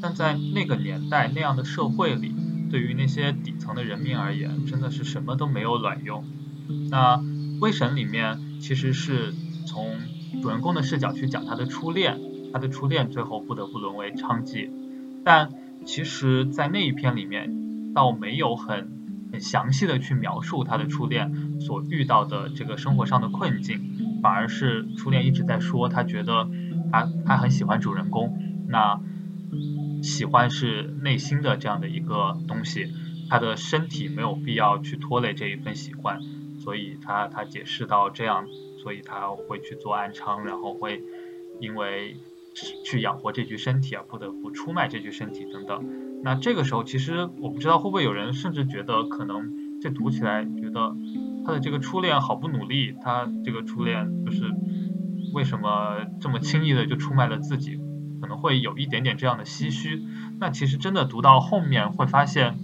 [0.02, 2.34] 但在那个年代那样的社会里，
[2.70, 6.24] 对于那些底层的人民而言，真的是什么都没有卵用。
[6.90, 7.16] 那
[7.60, 9.32] 《微神》里面其实是
[9.66, 9.98] 从
[10.40, 12.18] 主人公的视角去讲他的初恋，
[12.52, 14.70] 他的初恋最后不得不沦为娼妓。
[15.24, 15.50] 但
[15.84, 18.90] 其实，在那一篇里面，倒没有很
[19.32, 26.48] 很详细的去描述他的初恋所遇到的这个生活上的困境，反而是初恋一直在说，他觉得
[26.92, 28.38] 他他很喜欢主人公。
[28.68, 29.00] 那
[30.02, 32.88] 喜欢是内心的这样的一个东西，
[33.28, 36.20] 他的身体没有必要去拖累这一份喜欢，
[36.58, 38.46] 所以他他解释到这样，
[38.82, 41.02] 所以他会去做暗娼，然后会
[41.60, 42.16] 因为
[42.84, 46.22] 去养活这具身体而不得不出卖这具身体等等。
[46.22, 50.94] 那这个时候其实我不知道会不会有人甚至觉得可能这读起来觉得
[51.46, 54.42] 他的这个初恋好不努力，他这个初恋就是
[55.32, 57.78] 为什么这么轻易的就出卖了自己？
[58.20, 60.04] 可能会有一点点这样的唏嘘，
[60.38, 62.58] 那其实真的读到后面会发现，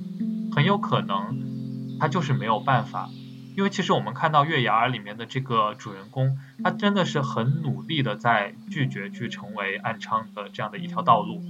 [0.52, 3.08] 很有可能他就是没有办法，
[3.56, 11.42] 因为其实我们看到《月牙》里面的这个主人公，他真的是很努力的在拒绝去成为暗娼的这样的一条道路，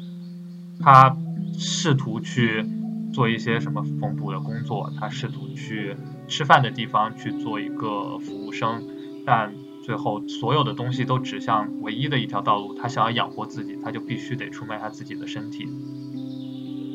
[0.81, 1.17] 他
[1.59, 2.65] 试图去
[3.13, 5.97] 做一些什么缝补的工作，他试图去
[6.29, 8.83] 吃饭的地方去做一个服务生，
[9.27, 9.53] 但。
[9.87, 12.75] 最后，所有的东西都指向唯一的一条道路。
[12.75, 15.69] 他想要养活自己，他就必须得出卖他自己的身体。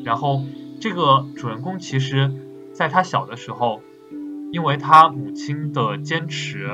[0.04, 0.44] 然后，
[0.78, 2.30] 这个主人公其实，
[2.74, 3.80] 在他小的时候，
[4.52, 6.68] 因为他母亲的坚持，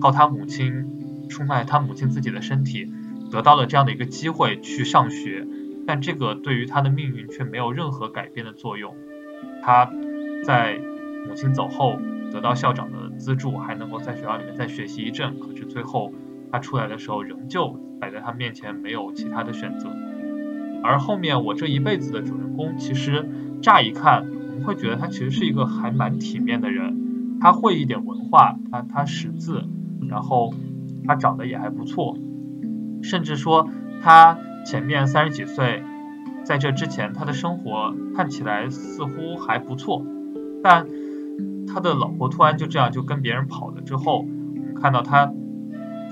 [0.00, 2.90] 靠他母亲出卖他母亲自己的身体，
[3.30, 5.46] 得到了这样的一个机会去上学。
[5.86, 8.96] 但这个对于他的命运却没有任何改变的作用。
[9.62, 9.92] 他
[10.44, 10.80] 在
[11.28, 11.98] 母亲走后。
[12.32, 15.38] 得到校长的资助，还能够在学校里面再学习一阵。
[15.40, 16.12] 可是最后
[16.52, 19.88] 他出来的时候，仍旧摆在他面前没有其他的选择。
[20.82, 23.28] 而后面我这一辈子的主人公，其实
[23.60, 29.64] 乍一看我们会觉得他其实是一个还蛮体面的人，他会一点文化，他他识字，
[30.08, 30.52] 然后
[31.06, 32.16] 他长得也还不错，
[33.02, 33.68] 甚至说
[34.02, 35.82] 他前面三十几岁，
[36.44, 40.04] 在这之前他的生活看起来似乎还不错，
[40.62, 40.86] 但。
[41.72, 45.32] 他的老婆突然就这样就跟别人跑了之后，我们看到他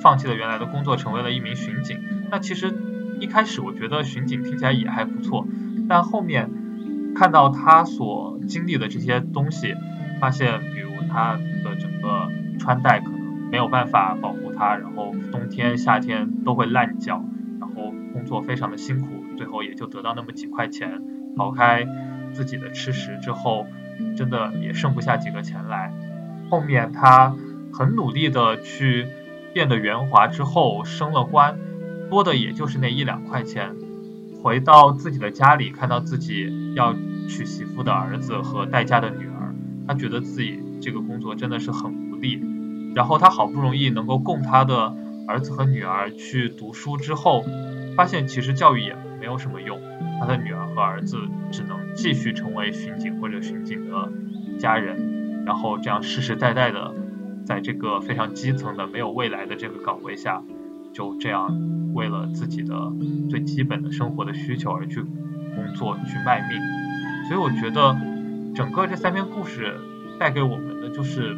[0.00, 1.98] 放弃了原来的工作，成为了一名巡警。
[2.30, 2.74] 那其实
[3.20, 5.46] 一开始我觉得巡警听起来也还不错，
[5.88, 6.50] 但后面
[7.14, 9.74] 看到他所经历的这些东西，
[10.20, 17.24] 发现比如他的整个穿戴可能没有办法保护他，然后冬天夏天都会烂脚，
[17.58, 21.00] 然后工作非常的辛苦，最后也就得到那么几块钱，
[21.36, 21.86] 刨开
[22.32, 23.66] 自己的吃食之后，
[24.16, 25.92] 真的也剩不下几个钱来。
[26.50, 27.34] 后面他
[27.72, 29.06] 很努力的去
[29.52, 31.58] 变得圆滑之后升了官，
[32.10, 33.74] 多的也就是那一两块钱。
[34.42, 36.94] 回到自己的家里，看到自己要
[37.28, 39.54] 娶媳妇的儿子和待嫁的女儿，
[39.88, 42.40] 他觉得自己这个工作真的是很无力。
[42.94, 44.94] 然后他好不容易能够供他的
[45.26, 47.44] 儿子和女儿去读书之后，
[47.96, 49.80] 发现其实教育也没有什么用，
[50.20, 51.18] 他的女儿和儿子
[51.50, 54.12] 只能继续成为巡警或者巡警的
[54.58, 56.94] 家人，然后这样世世代代的
[57.44, 60.42] 在这个非常基层的没有未来的这个岗位下，
[60.92, 62.92] 就这样为了自己的
[63.28, 66.60] 最基本的生活的需求而去工作去卖命。
[67.28, 67.96] 所以我觉得
[68.54, 69.74] 整个这三篇故事
[70.20, 71.36] 带给我们的就是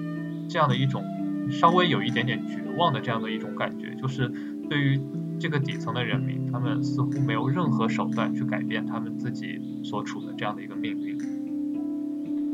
[0.48, 1.04] 这样的一种。
[1.50, 4.30] 稍微有一点点绝望的这样的一种感觉，就是
[4.68, 5.00] 对于
[5.38, 11.16] 这个底层的人民，他们似乎没有任何手段去改变他们自己所处的这样的一个命运。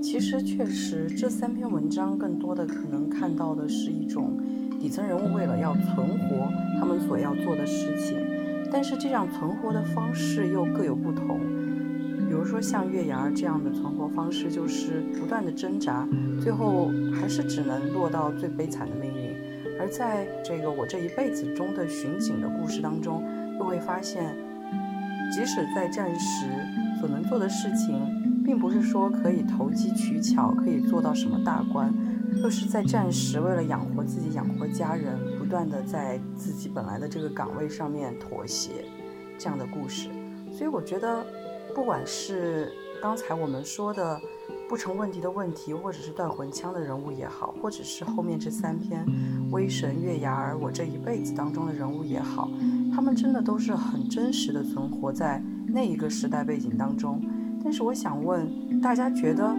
[0.03, 4.39] 其实，确实，这三篇文章更多的可能看到的是一种
[4.79, 8.19] 底层人物为了要存活，他们所要做的事情，
[8.71, 11.41] 但是这样存活的方式又各有不同。
[12.29, 16.07] 比如说像月牙儿这样的存活方式，就是不断的挣扎，
[16.39, 19.24] 最后还是只能落到最悲惨的命运。
[19.85, 23.23] 而在这个我这一辈子中的巡警的故事当中，
[23.59, 24.35] 又会发现，
[25.31, 26.47] 即使在战时
[26.99, 31.93] 所能做的事情，并不是说可以投机取巧，可以做到什么大官，
[32.43, 38.87] 就是在战时为了养活自己、养活家人，不断的在自己本来的这个岗位上面妥协，
[39.37, 40.09] 这样的故事。
[40.51, 41.23] 所以我觉得。
[41.75, 42.73] 不管是
[43.03, 44.21] 刚才我们说的
[44.69, 49.05] 不成问题的问题，或者是断魂枪的人物也好，或者是后面这三篇
[49.51, 52.51] 威神月牙儿我这一辈子当中的人物也好，
[52.95, 57.23] 他们真的都是很真实的存活在那一个时代背景当中。
[57.63, 59.55] 但是我想问大家，觉得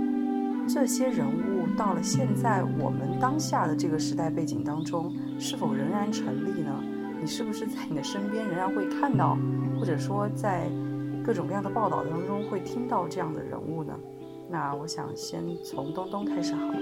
[0.67, 6.83] 这些人物到了现在我们当下的这个时代背景当中，是否仍然成立呢？
[7.21, 9.37] 你是不是在你的身边仍然会看到，
[9.79, 10.69] 或者说在？
[11.25, 13.97] 各种各样的报道当中会听到这样的人物呢，
[14.49, 16.77] 那我想先从东东开始好了。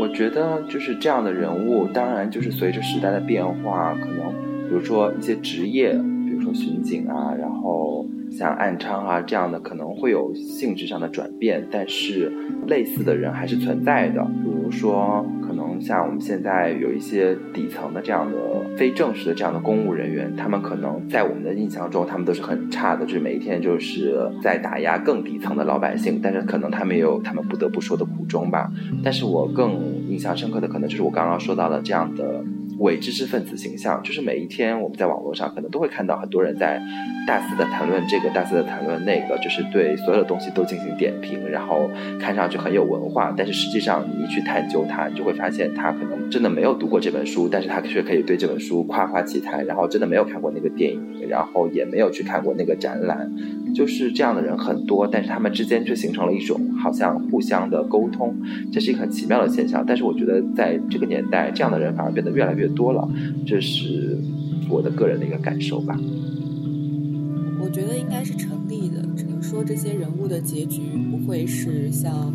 [0.00, 4.30] 我觉得就是这样的人物，当然就是随着时代的变化，可能
[4.68, 12.32] 比如说一些职业，比如说巡警啊，然后像暗娼啊这样的，可能会有性质上的转变，但是
[12.66, 15.24] 类似的人还是存在的，比如说。
[15.50, 18.38] 可能像我们现在有一些底层的这样的
[18.76, 26.20] 非正式的这样的公务人员，他们可能在我们的印象中，他们都是很差的，就是每一天就是在打压更底层的老百姓。
[26.22, 28.70] 但是可能他们也有他们不得不说的苦衷吧。
[29.02, 32.42] 但是我更印象深刻的，可能就是我刚刚说到的这样的。
[32.80, 36.80] 伪知识分子形象，就是每一天我们在网络上可能都会看到很多人在
[37.26, 53.30] 大肆的谈论这个，大肆的谈论那个，就是对所有的东西都进行点评，然后看上去很有文化，但是实际上你一去探究它，你就会发现他可能真的没有读过这本书，但是他却可以对这本书夸夸其谈，然后真的没有看过那个电影，然后也没有去看过那个展览，
[53.74, 58.34] 就是这样的人很多，但是他们之间却形成了一种好像互相的沟通，
[58.72, 59.84] 这是一个很奇妙的现象。
[59.86, 62.70] 但是我觉得在这个年代，这样的人反而变得越来越。
[62.70, 63.06] 多了，
[63.44, 64.16] 这是
[64.70, 65.98] 我的个人的一个感受吧。
[67.60, 72.32] 我觉得应该是成立的，只能说这些人物的结局不会是像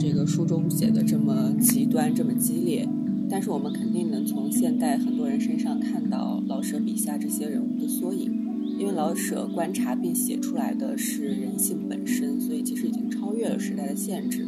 [0.00, 2.88] 这个书中写的这么极端、这么激烈。
[3.30, 8.32] 但是我们肯定能从现代很多人身上看到老舍笔下这些人物的缩影，
[8.78, 14.46] 因为老舍观察并写出来的是人性本身，所以其实已经超越了时代的限制。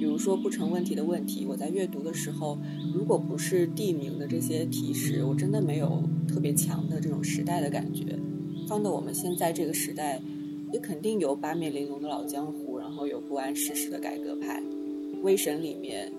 [0.00, 2.58] 比如说不成问题的问题，我在阅读的时候，
[2.94, 8.18] 如果不是地名的这些提示，我真的没有特别强的这种时代的感觉。
[8.68, 10.20] 放到我们现在这个时代，
[10.72, 14.62] 也肯定有八面玲珑的老江湖，然后有不谙世事的改革派。
[15.22, 16.12] 微神里面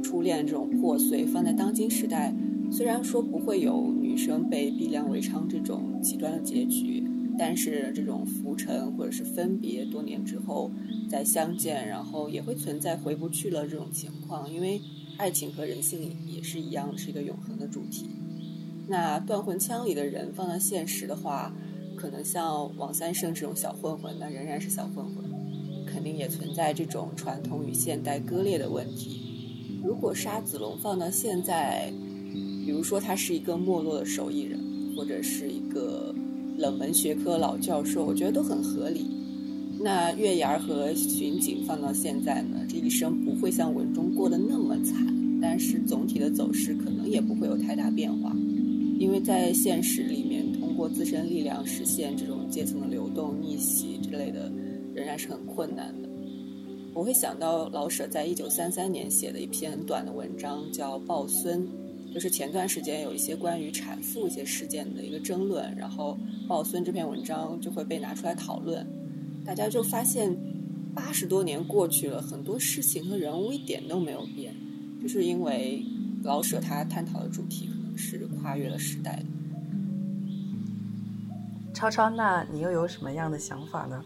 [0.00, 2.32] 初恋这种破碎，放在当今时代，
[2.70, 7.02] 虽然说不会有女生被逼良为娼这种极端的结局。
[7.38, 10.70] 但是这种浮沉或者是分别多年之后
[11.08, 14.78] 再相见，然后也会存在回不去了这种情况，因为
[15.16, 18.06] 爱情和人性也是一样，是一个永恒的主题。
[18.86, 21.50] 那断魂枪里的人放到现实的话，
[21.96, 25.24] 可能像王三胜这种小混混，那仍然是小混混，
[25.86, 29.21] 肯定也存在这种传统与现代割裂的问题。
[29.82, 31.92] 如果沙子龙放到现在，
[32.64, 34.58] 比如说他是一个没落的手艺人，
[34.96, 36.14] 或者是一个。
[36.58, 39.06] 冷门学科老教授，我觉得都很合理。
[39.80, 44.94] 那月牙和巡警放到现在呢，这一生不会像文中过得那么惨，
[45.40, 48.36] 但是总体的走势可能也不会有太大变化，
[48.98, 54.52] 因为在现实里面，通过过自身力量实现这种阶层的流动、逆袭之类的，
[54.92, 56.01] 仍然是很困难的。
[56.94, 61.66] 我会想到老舍在一九三三年写的一篇短的文章，叫《抱孙》，
[62.14, 68.86] 就是前段时间有一些关于产妇一些事件的一个争论，然后《抱孙》这篇文章就会被拿出来讨论，
[69.44, 70.36] 大家就发现
[70.94, 74.54] 八十多年过去了，很多事情和人物一点都没有变，
[75.00, 75.82] 就是因为
[76.22, 79.24] 老舍他探讨的主题可能是跨越了时代的。
[81.72, 84.04] 超超，那你又有什么样的想法呢？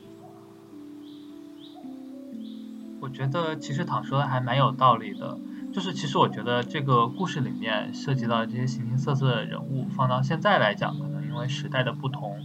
[3.07, 5.39] 我觉得其实躺说的还蛮有道理的，
[5.73, 12.37] 就是其实我觉得这个故事里面涉及到这些形形色色的人物，放到现在来讲，可能因为时代的不同，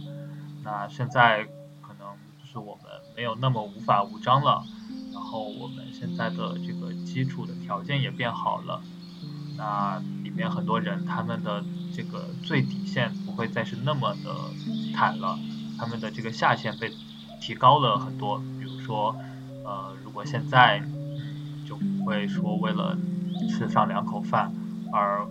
[0.62, 1.42] 那现在
[1.80, 2.06] 可能
[2.38, 2.84] 就是我们
[3.16, 4.62] 没有那么无法无张了，
[5.12, 8.80] 然后我们现在的这个基础的条件也变好了，
[9.58, 14.32] 那里面很多人他们的这个最底线不会再是那么的
[14.94, 15.36] 惨了，
[15.76, 16.92] 他们的这个下限被
[17.40, 19.16] 提高了很多，比如说。
[19.64, 20.82] 呃，如果现在
[21.66, 22.96] 就不会说为了
[23.48, 24.52] 吃上两口饭
[24.92, 25.26] 而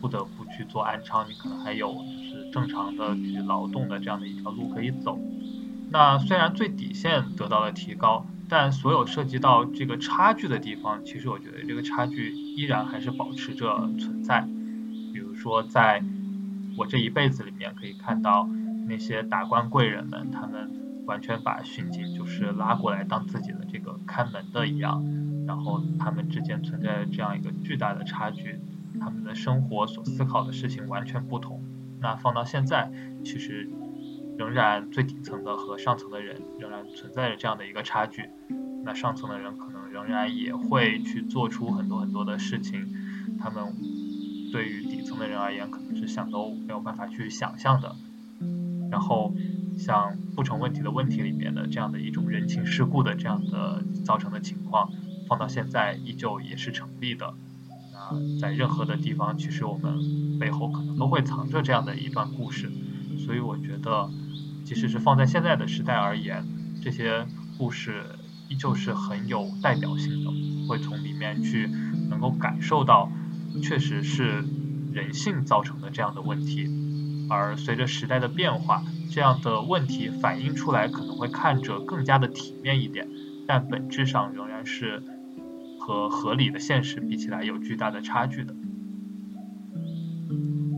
[0.00, 5.18] 不得不去做暗娼，你可能还有就是正常的去劳动的这样的一条路可以走。
[5.90, 14.46] 那虽然最底线得到了提高，但所有涉及到这个差距的地方，其实我觉得这个差距依然还是保持着存在。
[15.12, 16.02] 比如说，在
[16.76, 18.48] 我这一辈子里面可以看到
[18.88, 20.85] 那些达官贵人们，他们。
[21.06, 25.04] 完全把巡警就是拉过来当自己的这个看门的一样，
[25.46, 28.58] 然后他们之间存在这样一个巨大的差距，
[29.00, 31.62] 他们的生活所思考的事情完全不同。
[32.00, 32.90] 那放到现在，
[33.24, 33.68] 其实
[34.36, 38.28] 仍然最底层的和上层的人仍然存在着这样的一个差距。
[38.84, 42.84] 那上层的人可能仍然也会去做出很多很多的事情，
[43.38, 43.64] 他们
[44.52, 47.94] 对于底层的人而言，可能是想都没有办法去想象的。
[48.90, 49.32] 然后。
[49.76, 54.90] 像不成问题的问题里面的这样的一种人情世故的这样的造成的情况，
[55.28, 57.34] 放到现在依旧也是成立的。
[57.92, 62.70] 那在任何的地方，其实我们背后可能都会藏着这样的一段故事。
[63.18, 64.10] 所以我觉得，
[64.64, 66.46] 即使是放在现在的时代而言，
[66.82, 67.26] 这些
[67.58, 68.04] 故事
[68.48, 70.30] 依旧是很有代表性的，
[70.68, 71.68] 会从里面去
[72.08, 73.10] 能够感受到，
[73.62, 74.44] 确实是
[74.92, 76.68] 人性造成的这样的问题。
[77.28, 83.08] 而随着时代的变化，这样的问题反映出来可能会看着更加的体面一点，
[83.46, 85.02] 但本质上仍然是
[85.80, 88.54] 和合理的现实比起来有巨大的差距的。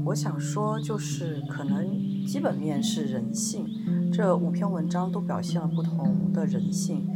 [0.05, 3.66] 我想说，就是可能基本面是人性，
[4.11, 7.07] 这五篇文章都表现了不同的人性。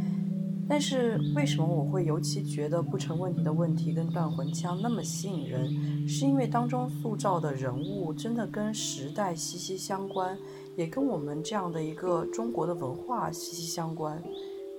[0.67, 6.07] 但是为什么我会尤其觉得不成问题的问题跟断魂枪那么吸引人？
[6.07, 10.37] 是因为当中塑造的人物真的跟时代息息相关，
[10.75, 14.21] 也跟我们这样的一个中国的文化息息相关。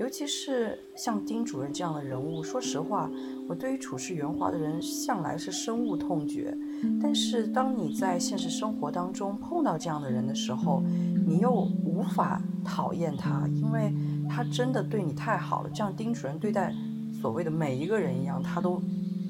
[0.00, 3.08] 尤其是像丁主任这样的人物，说实话，
[3.48, 6.52] 我对于处事圆滑的人向来是深恶痛绝。
[7.00, 10.82] 但是当你在现实生活当中碰到这样的人的时候，
[11.24, 11.52] 你又
[11.84, 13.94] 无法讨厌他，因为
[14.28, 15.70] 他真的对你太好了。
[15.74, 16.74] 像丁主任对待
[17.20, 18.82] 所谓的每一个人一样，他都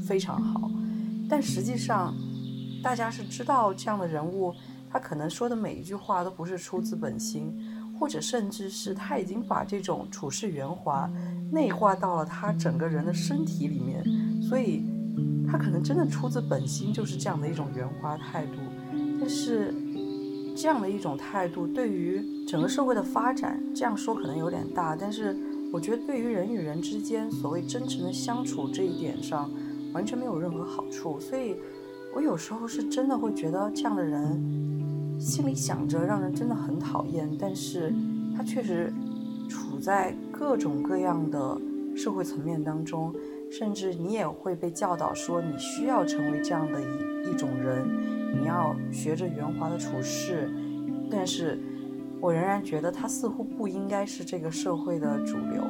[0.06, 0.70] 非常好。
[1.28, 2.14] 但实际上，
[2.82, 4.54] 大家是知道这样的人物，
[4.90, 7.54] 他可能说的每一句话都不是出自本心。
[7.96, 11.08] 或者甚至是他已经把这种处事圆滑
[11.52, 14.04] 内化到了他整个人的身体里面，
[14.42, 14.84] 所以
[15.46, 18.54] 他可能真的出自本心，就是这样的一种圆滑态度。
[19.20, 19.72] 但是
[20.54, 25.36] 这样的一种态度对于整个社会的发展，这样说可能有点大，但是
[25.72, 29.50] 我觉得对于人与人之间所谓真诚的相处这一点上，
[29.92, 31.18] 完全没有任何好处。
[31.18, 31.56] 所以
[32.14, 34.72] 我有时候是真的会觉得这样的人。
[35.16, 37.94] 心里想着让人真的很讨厌，但是
[38.36, 38.92] 他确实
[39.48, 41.56] 处在各种各样的
[41.96, 43.14] 社会层面当中，
[43.48, 47.88] 甚至你也会被教导说你需要成为这样的一一种人，
[48.40, 50.50] 你要学着圆滑的处事。
[51.10, 51.58] 但是
[52.20, 55.62] 我仍然觉得他似乎不应该是这个社会的主流。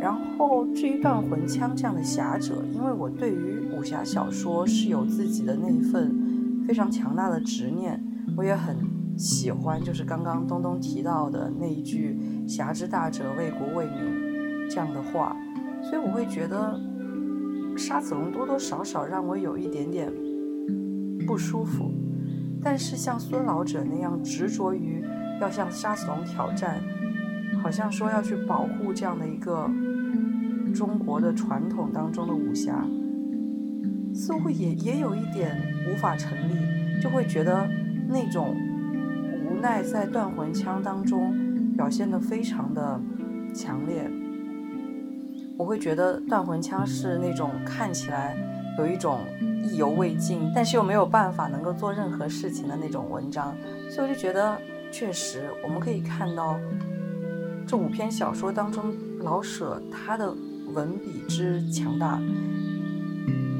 [0.00, 8.02] 然后至于断魂枪这样的侠者，因为我对于武侠小说是有自己的那一份非常强大的执念。
[8.36, 8.76] 我也很
[9.16, 12.16] 喜欢，就是刚刚东东提到的那一句
[12.46, 15.36] “侠之大者，为国为民”这样的话，
[15.82, 16.78] 所以我会觉得
[17.76, 20.12] 沙子龙多多少少让我有一点点
[21.28, 21.92] 不舒服。
[22.60, 25.04] 但是像孙老者那样执着于
[25.40, 26.80] 要向沙子龙挑战，
[27.62, 29.70] 好像说要去保护这样的一个
[30.74, 32.84] 中国的传统当中的武侠，
[34.14, 35.56] 似乎也也有一点
[35.88, 37.68] 无法成立，就会觉得。
[38.10, 38.56] 那种
[39.44, 41.30] 无奈在断魂枪当中
[41.76, 42.98] 表现的非常的
[43.54, 44.10] 强烈。
[45.58, 48.34] 我会觉得断魂枪是那种看起来
[48.78, 49.20] 有一种
[49.64, 53.56] 意犹未尽，但是又没有办法能够做任何事情的那种文章，
[53.90, 54.56] 所以我就觉得，
[54.90, 56.58] 确实我们可以看到
[57.66, 60.32] 这五篇小说当中，老舍他的
[60.74, 62.20] 文笔之强大，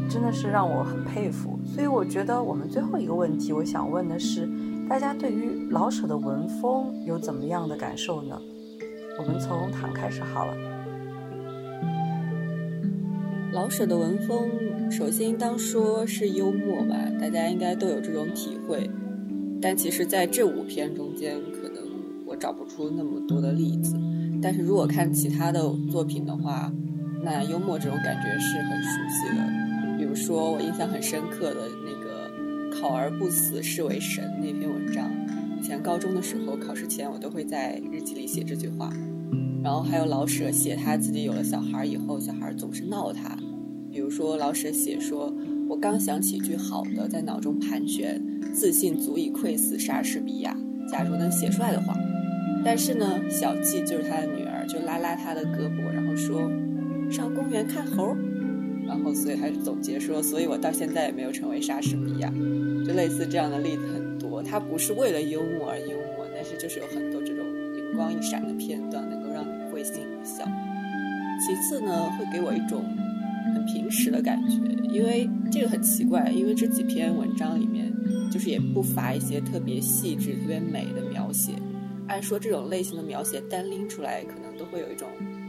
[0.09, 1.59] 真的是让我很佩服。
[1.67, 4.49] 所以我觉得我们最后一个问题，我想问的是，
[4.89, 8.41] 大家对于老舍的文风有怎么样的感受呢？
[9.19, 10.55] 我们从唐开始好了。
[13.53, 14.49] 老舍的文风，
[14.91, 18.89] 首先当说是幽默吧，大家应该都有这种体会。
[19.61, 21.83] 但其实，在这五篇中间，可能
[22.25, 23.95] 我找不出那么多的例子。
[24.41, 25.61] 但是如果看其他的
[25.91, 26.73] 作品的话，
[27.23, 29.99] 那幽默这种感觉是很熟悉的。
[29.99, 32.31] 比如说，我印象很深刻的那个
[32.81, 35.11] “考而不死，是为神”那篇文章，
[35.61, 38.91] 以前高中的时候考试前，我都会在日记里写这句话。
[39.63, 43.37] 然后还有老舍写他自己有了小孩以后，小孩总是闹他。
[43.99, 45.35] 比如说老舍写说
[45.69, 48.23] ：“我刚想起一句好的，在脑中盘旋，
[48.53, 50.57] 自信足以窥死莎士比亚。
[50.89, 51.97] 假如能写出来的话。”
[52.65, 56.49] 但是呢，小季就是他的女儿，就拉拉他的胳膊，然后说
[57.11, 58.17] ：“上公园看猴。”
[58.87, 62.33] 然后所以他总结说：“所以我到现在也没有成为莎士比亚。”
[62.87, 64.41] 就类似这样的例子很多。
[64.41, 67.45] 他不是为了幽默而幽默，但是就是有很多这种
[67.75, 69.05] 灵光一闪的片段。
[69.11, 70.45] 能够让你会心一笑。
[71.45, 72.85] 其次呢，会给我一种
[73.73, 74.57] 平实的感觉，
[74.93, 77.93] 因为这个很奇怪，因为这几篇文章里面，
[78.31, 81.53] 就是也不乏一些特别细致、特别美的描写。
[82.09, 85.07] 按说这种类型的描写单拎出来，可能都会有一种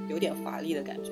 [0.09, 1.11] 有点华丽的感觉，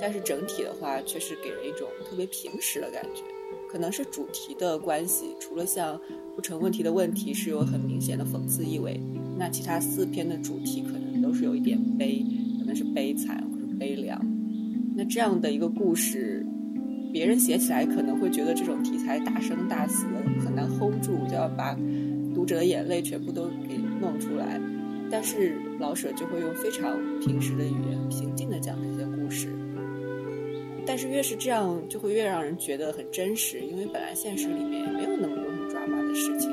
[0.00, 3.22] 但是整体的话，却是给人一种特别平实的感觉。
[3.70, 6.00] 可能是主题的关系，除了像
[6.34, 8.98] 不成问题的问题是有很明显的讽刺意味，
[9.38, 12.24] 那其他四篇的主题可能都是有一点悲。
[12.58, 14.20] 可能是悲惨或者悲凉，
[14.94, 16.37] 那这样的一个故事，
[17.12, 20.06] 别人写起来可能会觉得这种题材大生大死
[20.44, 21.76] 很难 hold 住，就要把
[22.34, 24.60] 读者的眼泪全部都给弄出来。
[25.10, 29.48] 但是老舍就会用非常平实的语言，平静的讲这些故事。
[30.86, 36.50] 但是越是这样，就会越让人觉得很真实，因为本来现实里面没有那么多很抓马的事情，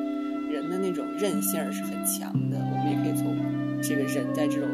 [0.51, 2.57] 人的那种韧性是很强的。
[2.57, 3.35] 我们也可以从
[3.81, 4.69] 这个人在这种。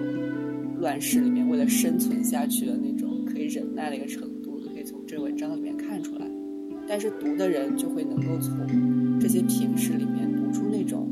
[0.82, 5.71] 乱世里面，为了生存下去的那种可以忍耐的一个程度，可以从这文章里面。
[6.94, 11.08] 但是读的人就会能够从这些平实里面读出那种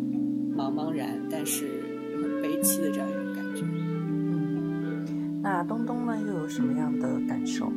[0.53, 1.69] 茫茫然，但是
[2.11, 3.61] 又很悲戚的这样一种感觉。
[3.63, 7.71] 嗯，那东东呢，又有什么样的感受？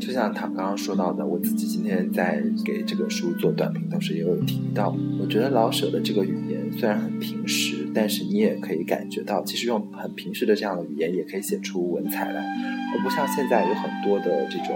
[0.00, 7.86] 就像他刚刚说到的，我自己今天在给这个书做短评，同时也有提到，我觉得老舍的这个语言虽然很平实。
[7.92, 14.74] 但是你也可以感觉到，其实用很平实的这样的语言也可以写出文采来，而不像现在有很多的这种，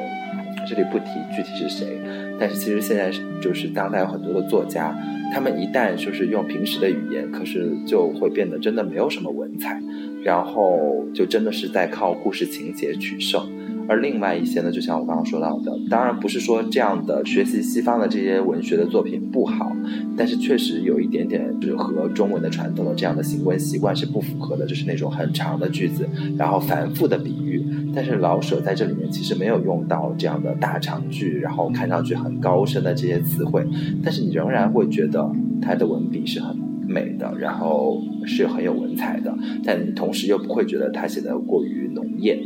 [0.68, 1.98] 这里不提具体是谁，
[2.38, 4.96] 但是其实现在就是当代有很多的作家，
[5.32, 9.80] 他们一旦就是用平时的语言，可是就会变得真的没有什么文采，
[10.22, 13.46] 然后就真的是在靠故事情节取胜。
[13.86, 19.70] 而另外一些呢，就像我刚刚说到的，当然不是说这样的学习西方的这些文学的作品不好，
[20.16, 26.08] 但是确实有一点点是和中文的传统的这样的行文习惯是不符合的，就是那种很长的句子，
[26.38, 27.63] 然后反复的比喻。
[27.94, 33.66] 但是老舍在这里面其实没有用到这样的大长句，然后看上去很高深的这些词汇，
[34.02, 35.30] 但是你仍然会觉得
[35.62, 39.34] 他的文笔是很美的，然后是很有文采的，
[39.64, 42.38] 但同时又不会觉得他写的过于浓艳。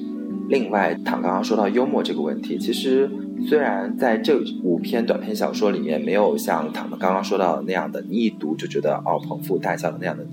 [0.49, 3.11] 另外，唐刚刚说到幽默这个问题，其实
[3.47, 10.25] 虽然在这五篇短篇小说里面没有像唐刚刚说到的那样的，你一读就觉得哦捧腹大笑的那样的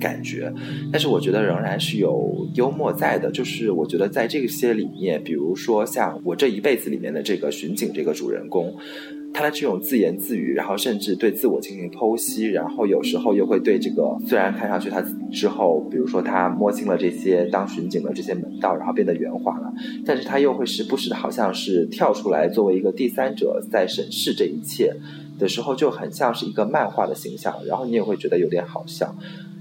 [0.00, 0.52] 感觉，
[0.92, 3.30] 但是我觉得仍然是有幽默在的。
[3.30, 8.74] 就是我觉得在这些里面，比如说像我这一辈子里面的这个巡警这个主人公。
[9.36, 19.74] 他的这种自言自语，然后甚至对自我进行剖析，然后有时候又会对这个虽然看上去他之后，比如说他摸清了这些当巡警的这些门道，然后变得圆滑了，
[20.06, 24.94] 但是他又会时不时的好像是跳出来作为一个第三者在审视这一切
[25.36, 29.12] 的时候，就很像是一个漫画的形象，然后你也会觉得有点好笑。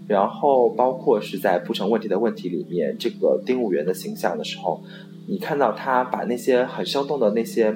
[0.08, 4.82] 然后包括是在不成问题的问题里面，这个丁务员的形象的时候，
[5.28, 7.76] 你看到他把那些很生动的那些。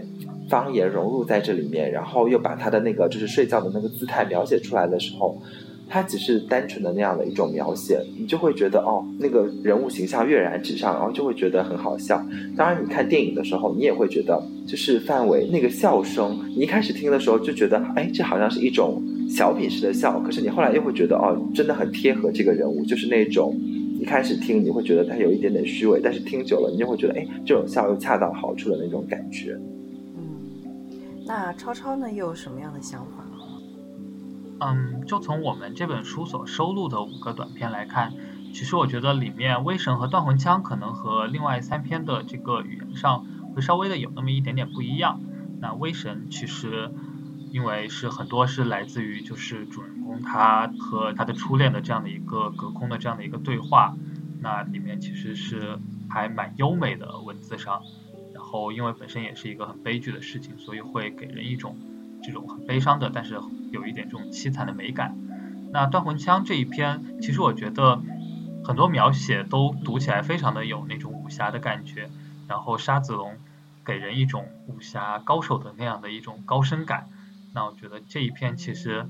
[0.50, 5.38] 方言融入在这里面，然后又把他的那个就是睡觉的那个姿态描写出来的时候，
[5.90, 12.26] 他只是单纯的那样的一种描写，你就会觉得哦，那个人物形象跃然纸上，然后就会觉得很好笑。
[12.56, 23.56] 当然，你看电影的时候，你也会觉得，就是范伟那个笑声，你一开始听的时候就觉得，哎，这好像是一种小品式的笑，可是你后来又会觉得哦，真的很贴合这个人物，就是那种
[24.00, 29.60] 一开始听你会觉得他有一点点虚伪，但是听久了你就会觉得，哎，这种笑又恰到好处的那种感觉。
[30.18, 33.26] 嗯，那超超呢又有什么样的想法？
[34.60, 38.14] 嗯，就从我们这本书所收录的五个短片来看，
[38.54, 43.24] 其实我觉得里面《威神》和《断魂枪》可能和另外三篇的这个语言上
[43.54, 45.22] 会稍微的有那么一点点不一样。
[45.60, 46.90] 那《威神》其实
[47.52, 53.96] 因为是很多是来自于就是主人公他和他的初恋的这样的一个隔空的这样的一个对话，
[54.42, 55.78] 那里面其实是
[56.10, 57.82] 还蛮优美的文字上，
[58.34, 61.78] 然后因为本身也是一个很悲剧的事情，所以会给人一种。
[62.24, 63.40] 这种很悲伤的，但是
[63.72, 65.16] 有一点这种凄惨的美感。
[65.72, 68.02] 那断魂枪这一篇，其实我觉得
[68.66, 72.10] 很多描写都读起来非常的有那种武侠的感觉。
[72.48, 73.38] 然后沙子龙
[73.86, 77.08] 给人一种武侠高手的那样的一种高深感。
[77.58, 79.08] 那我觉得这一篇其实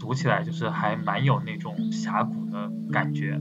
[0.00, 3.40] 读起来就是还蛮有那种峡谷的感觉。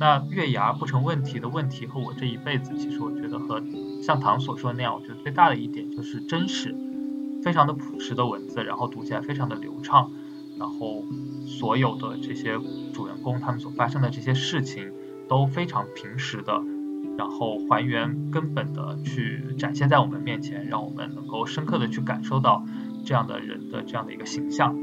[0.00, 3.62] 那月牙不成问题的问题和我这一辈子，其实我觉得和
[4.02, 6.74] 像唐所说的那样，我觉得最大的一点就是真实。
[7.42, 10.10] 非常的朴实的文字，然后读起来非常的流畅，
[10.58, 11.04] 然后
[11.46, 12.58] 所有的这些
[12.94, 14.90] 主人公他们所发生的这些事情
[15.28, 16.62] 都非常平实的，
[17.18, 22.64] 然后还原根本的去展现在我们面前，让我们能够深刻的去感受到
[23.04, 24.76] 这样的人的这样的一个形象。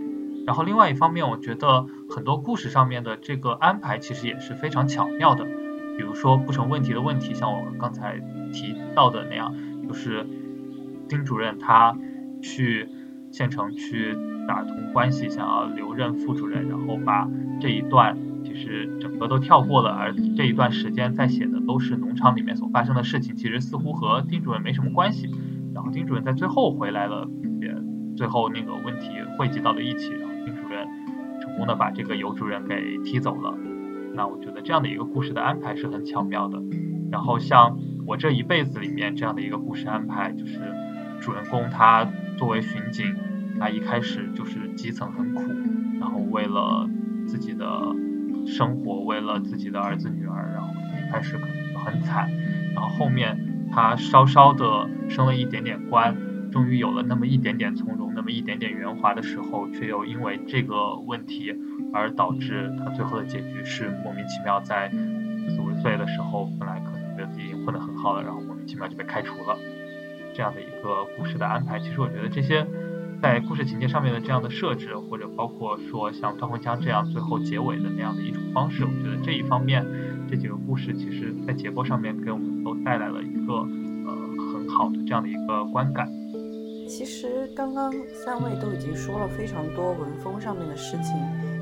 [0.46, 5.46] 然后另外一方面，我觉得很多故事上面的这个安排其实也是非常巧妙的，
[5.98, 8.20] 比如说不成问题的问题，像我刚才
[8.54, 9.54] 提到的那样，
[9.88, 10.26] 就是
[11.10, 11.98] 丁主任他。
[12.44, 12.90] 去
[13.32, 14.18] 县城去
[14.48, 25.30] 打通关系，想要留任副主任，然后把这一段其实整个都跳过了，而这一段时间在写的都是农场里面所发生的事情，其实似乎和丁主任没什么关系。
[25.76, 27.30] 然后丁主任在最后回来了，
[27.62, 27.68] 也
[28.22, 30.88] 最后那个问题汇集到了一起，然后丁主任
[31.42, 33.58] 成功的把这个尤主任给踢走了。
[34.14, 36.62] 那我觉得这样的一个故事的安排是很巧妙的。
[37.12, 40.60] 然后像我这一辈子里面这样的一个故事安排，就是
[41.20, 42.08] 主人公他。
[42.38, 43.06] 作为巡警，
[43.60, 45.44] 他一开始就是基层很苦，
[46.00, 46.88] 然后为了
[47.26, 47.96] 自己的
[48.46, 52.30] 生活，为了自己的儿子女儿，然后一开始可能就很惨，
[52.76, 56.16] 然后后面他稍稍的升了一点点官，
[56.52, 61.56] 终于有了那么一点点从容，那么一点点圆滑的时候，却又因为这个问题
[61.94, 69.58] 而导致他最后的结局是莫名其妙，在四五十岁的时候，本来可能觉得自己混得很好了，然后莫名其妙就被开除了。
[70.34, 72.66] 这样的一个故事的安排，其实我觉得这些
[73.22, 79.86] 在故事情节上面的这样的设置，或者包括说像断魂枪这样最后结尾的那样的一种方式，我觉得这一方面
[80.30, 84.16] 这几个故事其实在结构上面给我们都带来了一个呃
[84.54, 86.21] 很好的这样的一个观感。
[86.92, 91.16] 其实刚刚三位都已经说了非常多文风上面的事情，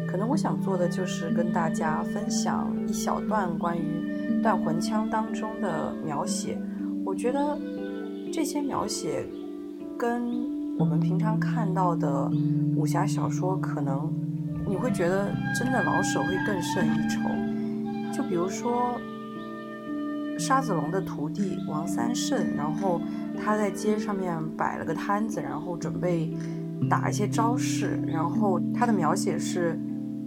[0.08, 6.58] 可能我想做的就是跟大家分享一小段关于断魂枪当中的描写，
[7.06, 7.56] 我觉得。
[8.32, 9.26] 这些描写
[9.98, 10.22] 跟
[10.78, 12.30] 我们平常看到的
[12.76, 14.08] 武侠小说，可能
[14.68, 17.20] 你会觉得真的老舍会更胜一筹。
[18.16, 18.96] 就比如说
[20.38, 23.02] 沙子龙的徒弟王三胜，然后
[23.44, 26.32] 他在街上面摆了个摊子，然后准备
[26.90, 29.80] 打一些招式，然后他的描写是：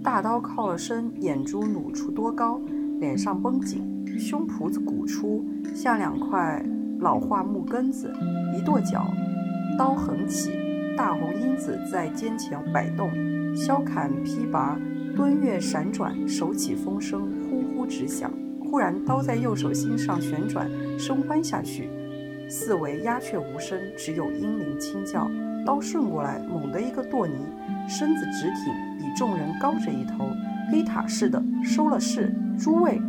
[0.03, 2.61] 大刀靠了身，眼珠努出多高，
[2.99, 5.45] 脸上绷紧，胸脯子鼓出，
[5.75, 6.65] 像两块。
[7.01, 8.15] 老化木根子，
[8.57, 9.05] 一跺脚，
[9.77, 10.53] 刀横起，
[10.97, 13.11] 大红缨子在肩前摆动，
[13.57, 14.79] 削砍劈拔，
[15.17, 18.31] 蹲跃闪转，手起风声呼呼直响。
[18.61, 21.91] 忽然刀在右手心上旋转，升弯下去，
[22.49, 25.31] 四围鸦雀无声，只有鹰铃轻叫。
[25.65, 27.35] 刀顺过来，猛地一个跺泥，
[27.89, 30.27] 身子直挺，比众人高着一头，
[30.71, 32.35] 黑塔似的收了势。
[32.59, 33.01] 诸位，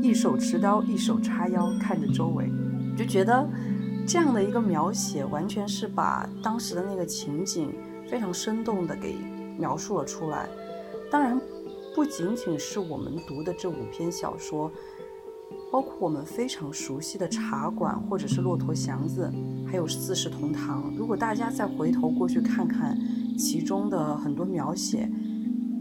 [0.00, 2.48] 一手持刀，一手叉腰，看着周围。
[2.96, 3.48] 就觉得
[4.06, 7.74] 这样的一个描写，完全是把当时的那个情景
[8.08, 9.16] 非常生动的给
[9.58, 10.48] 描述了出来。
[11.10, 11.40] 当然，
[11.94, 14.70] 不仅仅是我们读的这五篇小说，
[15.70, 19.30] 包括我们非常熟悉的《茶馆》或者是《骆驼祥子》，
[19.70, 20.92] 还有《四世同堂》。
[20.96, 22.98] 如果大家再回头过去看看
[23.38, 25.08] 其中的很多描写，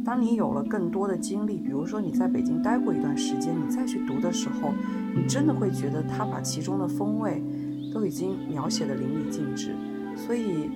[0.06, 4.74] 当你有了更多的经历，比如说你在北京待过一段时间，你再去读的时候，
[5.16, 7.44] 你真的会觉得他把其中的风味
[7.92, 9.76] 都已经描写的淋漓尽致。
[10.16, 10.70] 所以，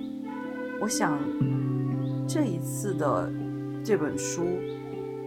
[0.80, 1.18] 我想
[2.26, 3.32] 这一次的
[3.84, 4.42] 这本书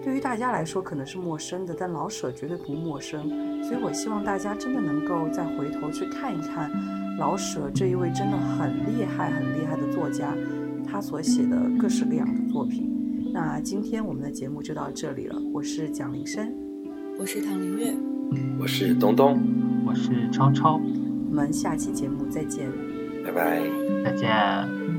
[0.08, 3.28] 对于大家来说可能是陌生的，但老舍绝对不陌生。
[3.62, 6.72] 所以我希望大家真的能够再回头去看一看
[7.20, 10.34] 老舍这一位真的很厉害、很厉害的作家，
[10.90, 12.90] 他所写的各式各样的作品。
[13.34, 16.54] 那今天我们的节目就到这里了，我是蒋林生，
[17.20, 17.94] 我是唐林月，
[18.62, 19.38] 我是东东，
[19.86, 20.80] 我是超超，
[21.30, 22.72] 我们下期节目再见，
[23.26, 23.62] 拜拜，
[24.06, 24.97] 再见。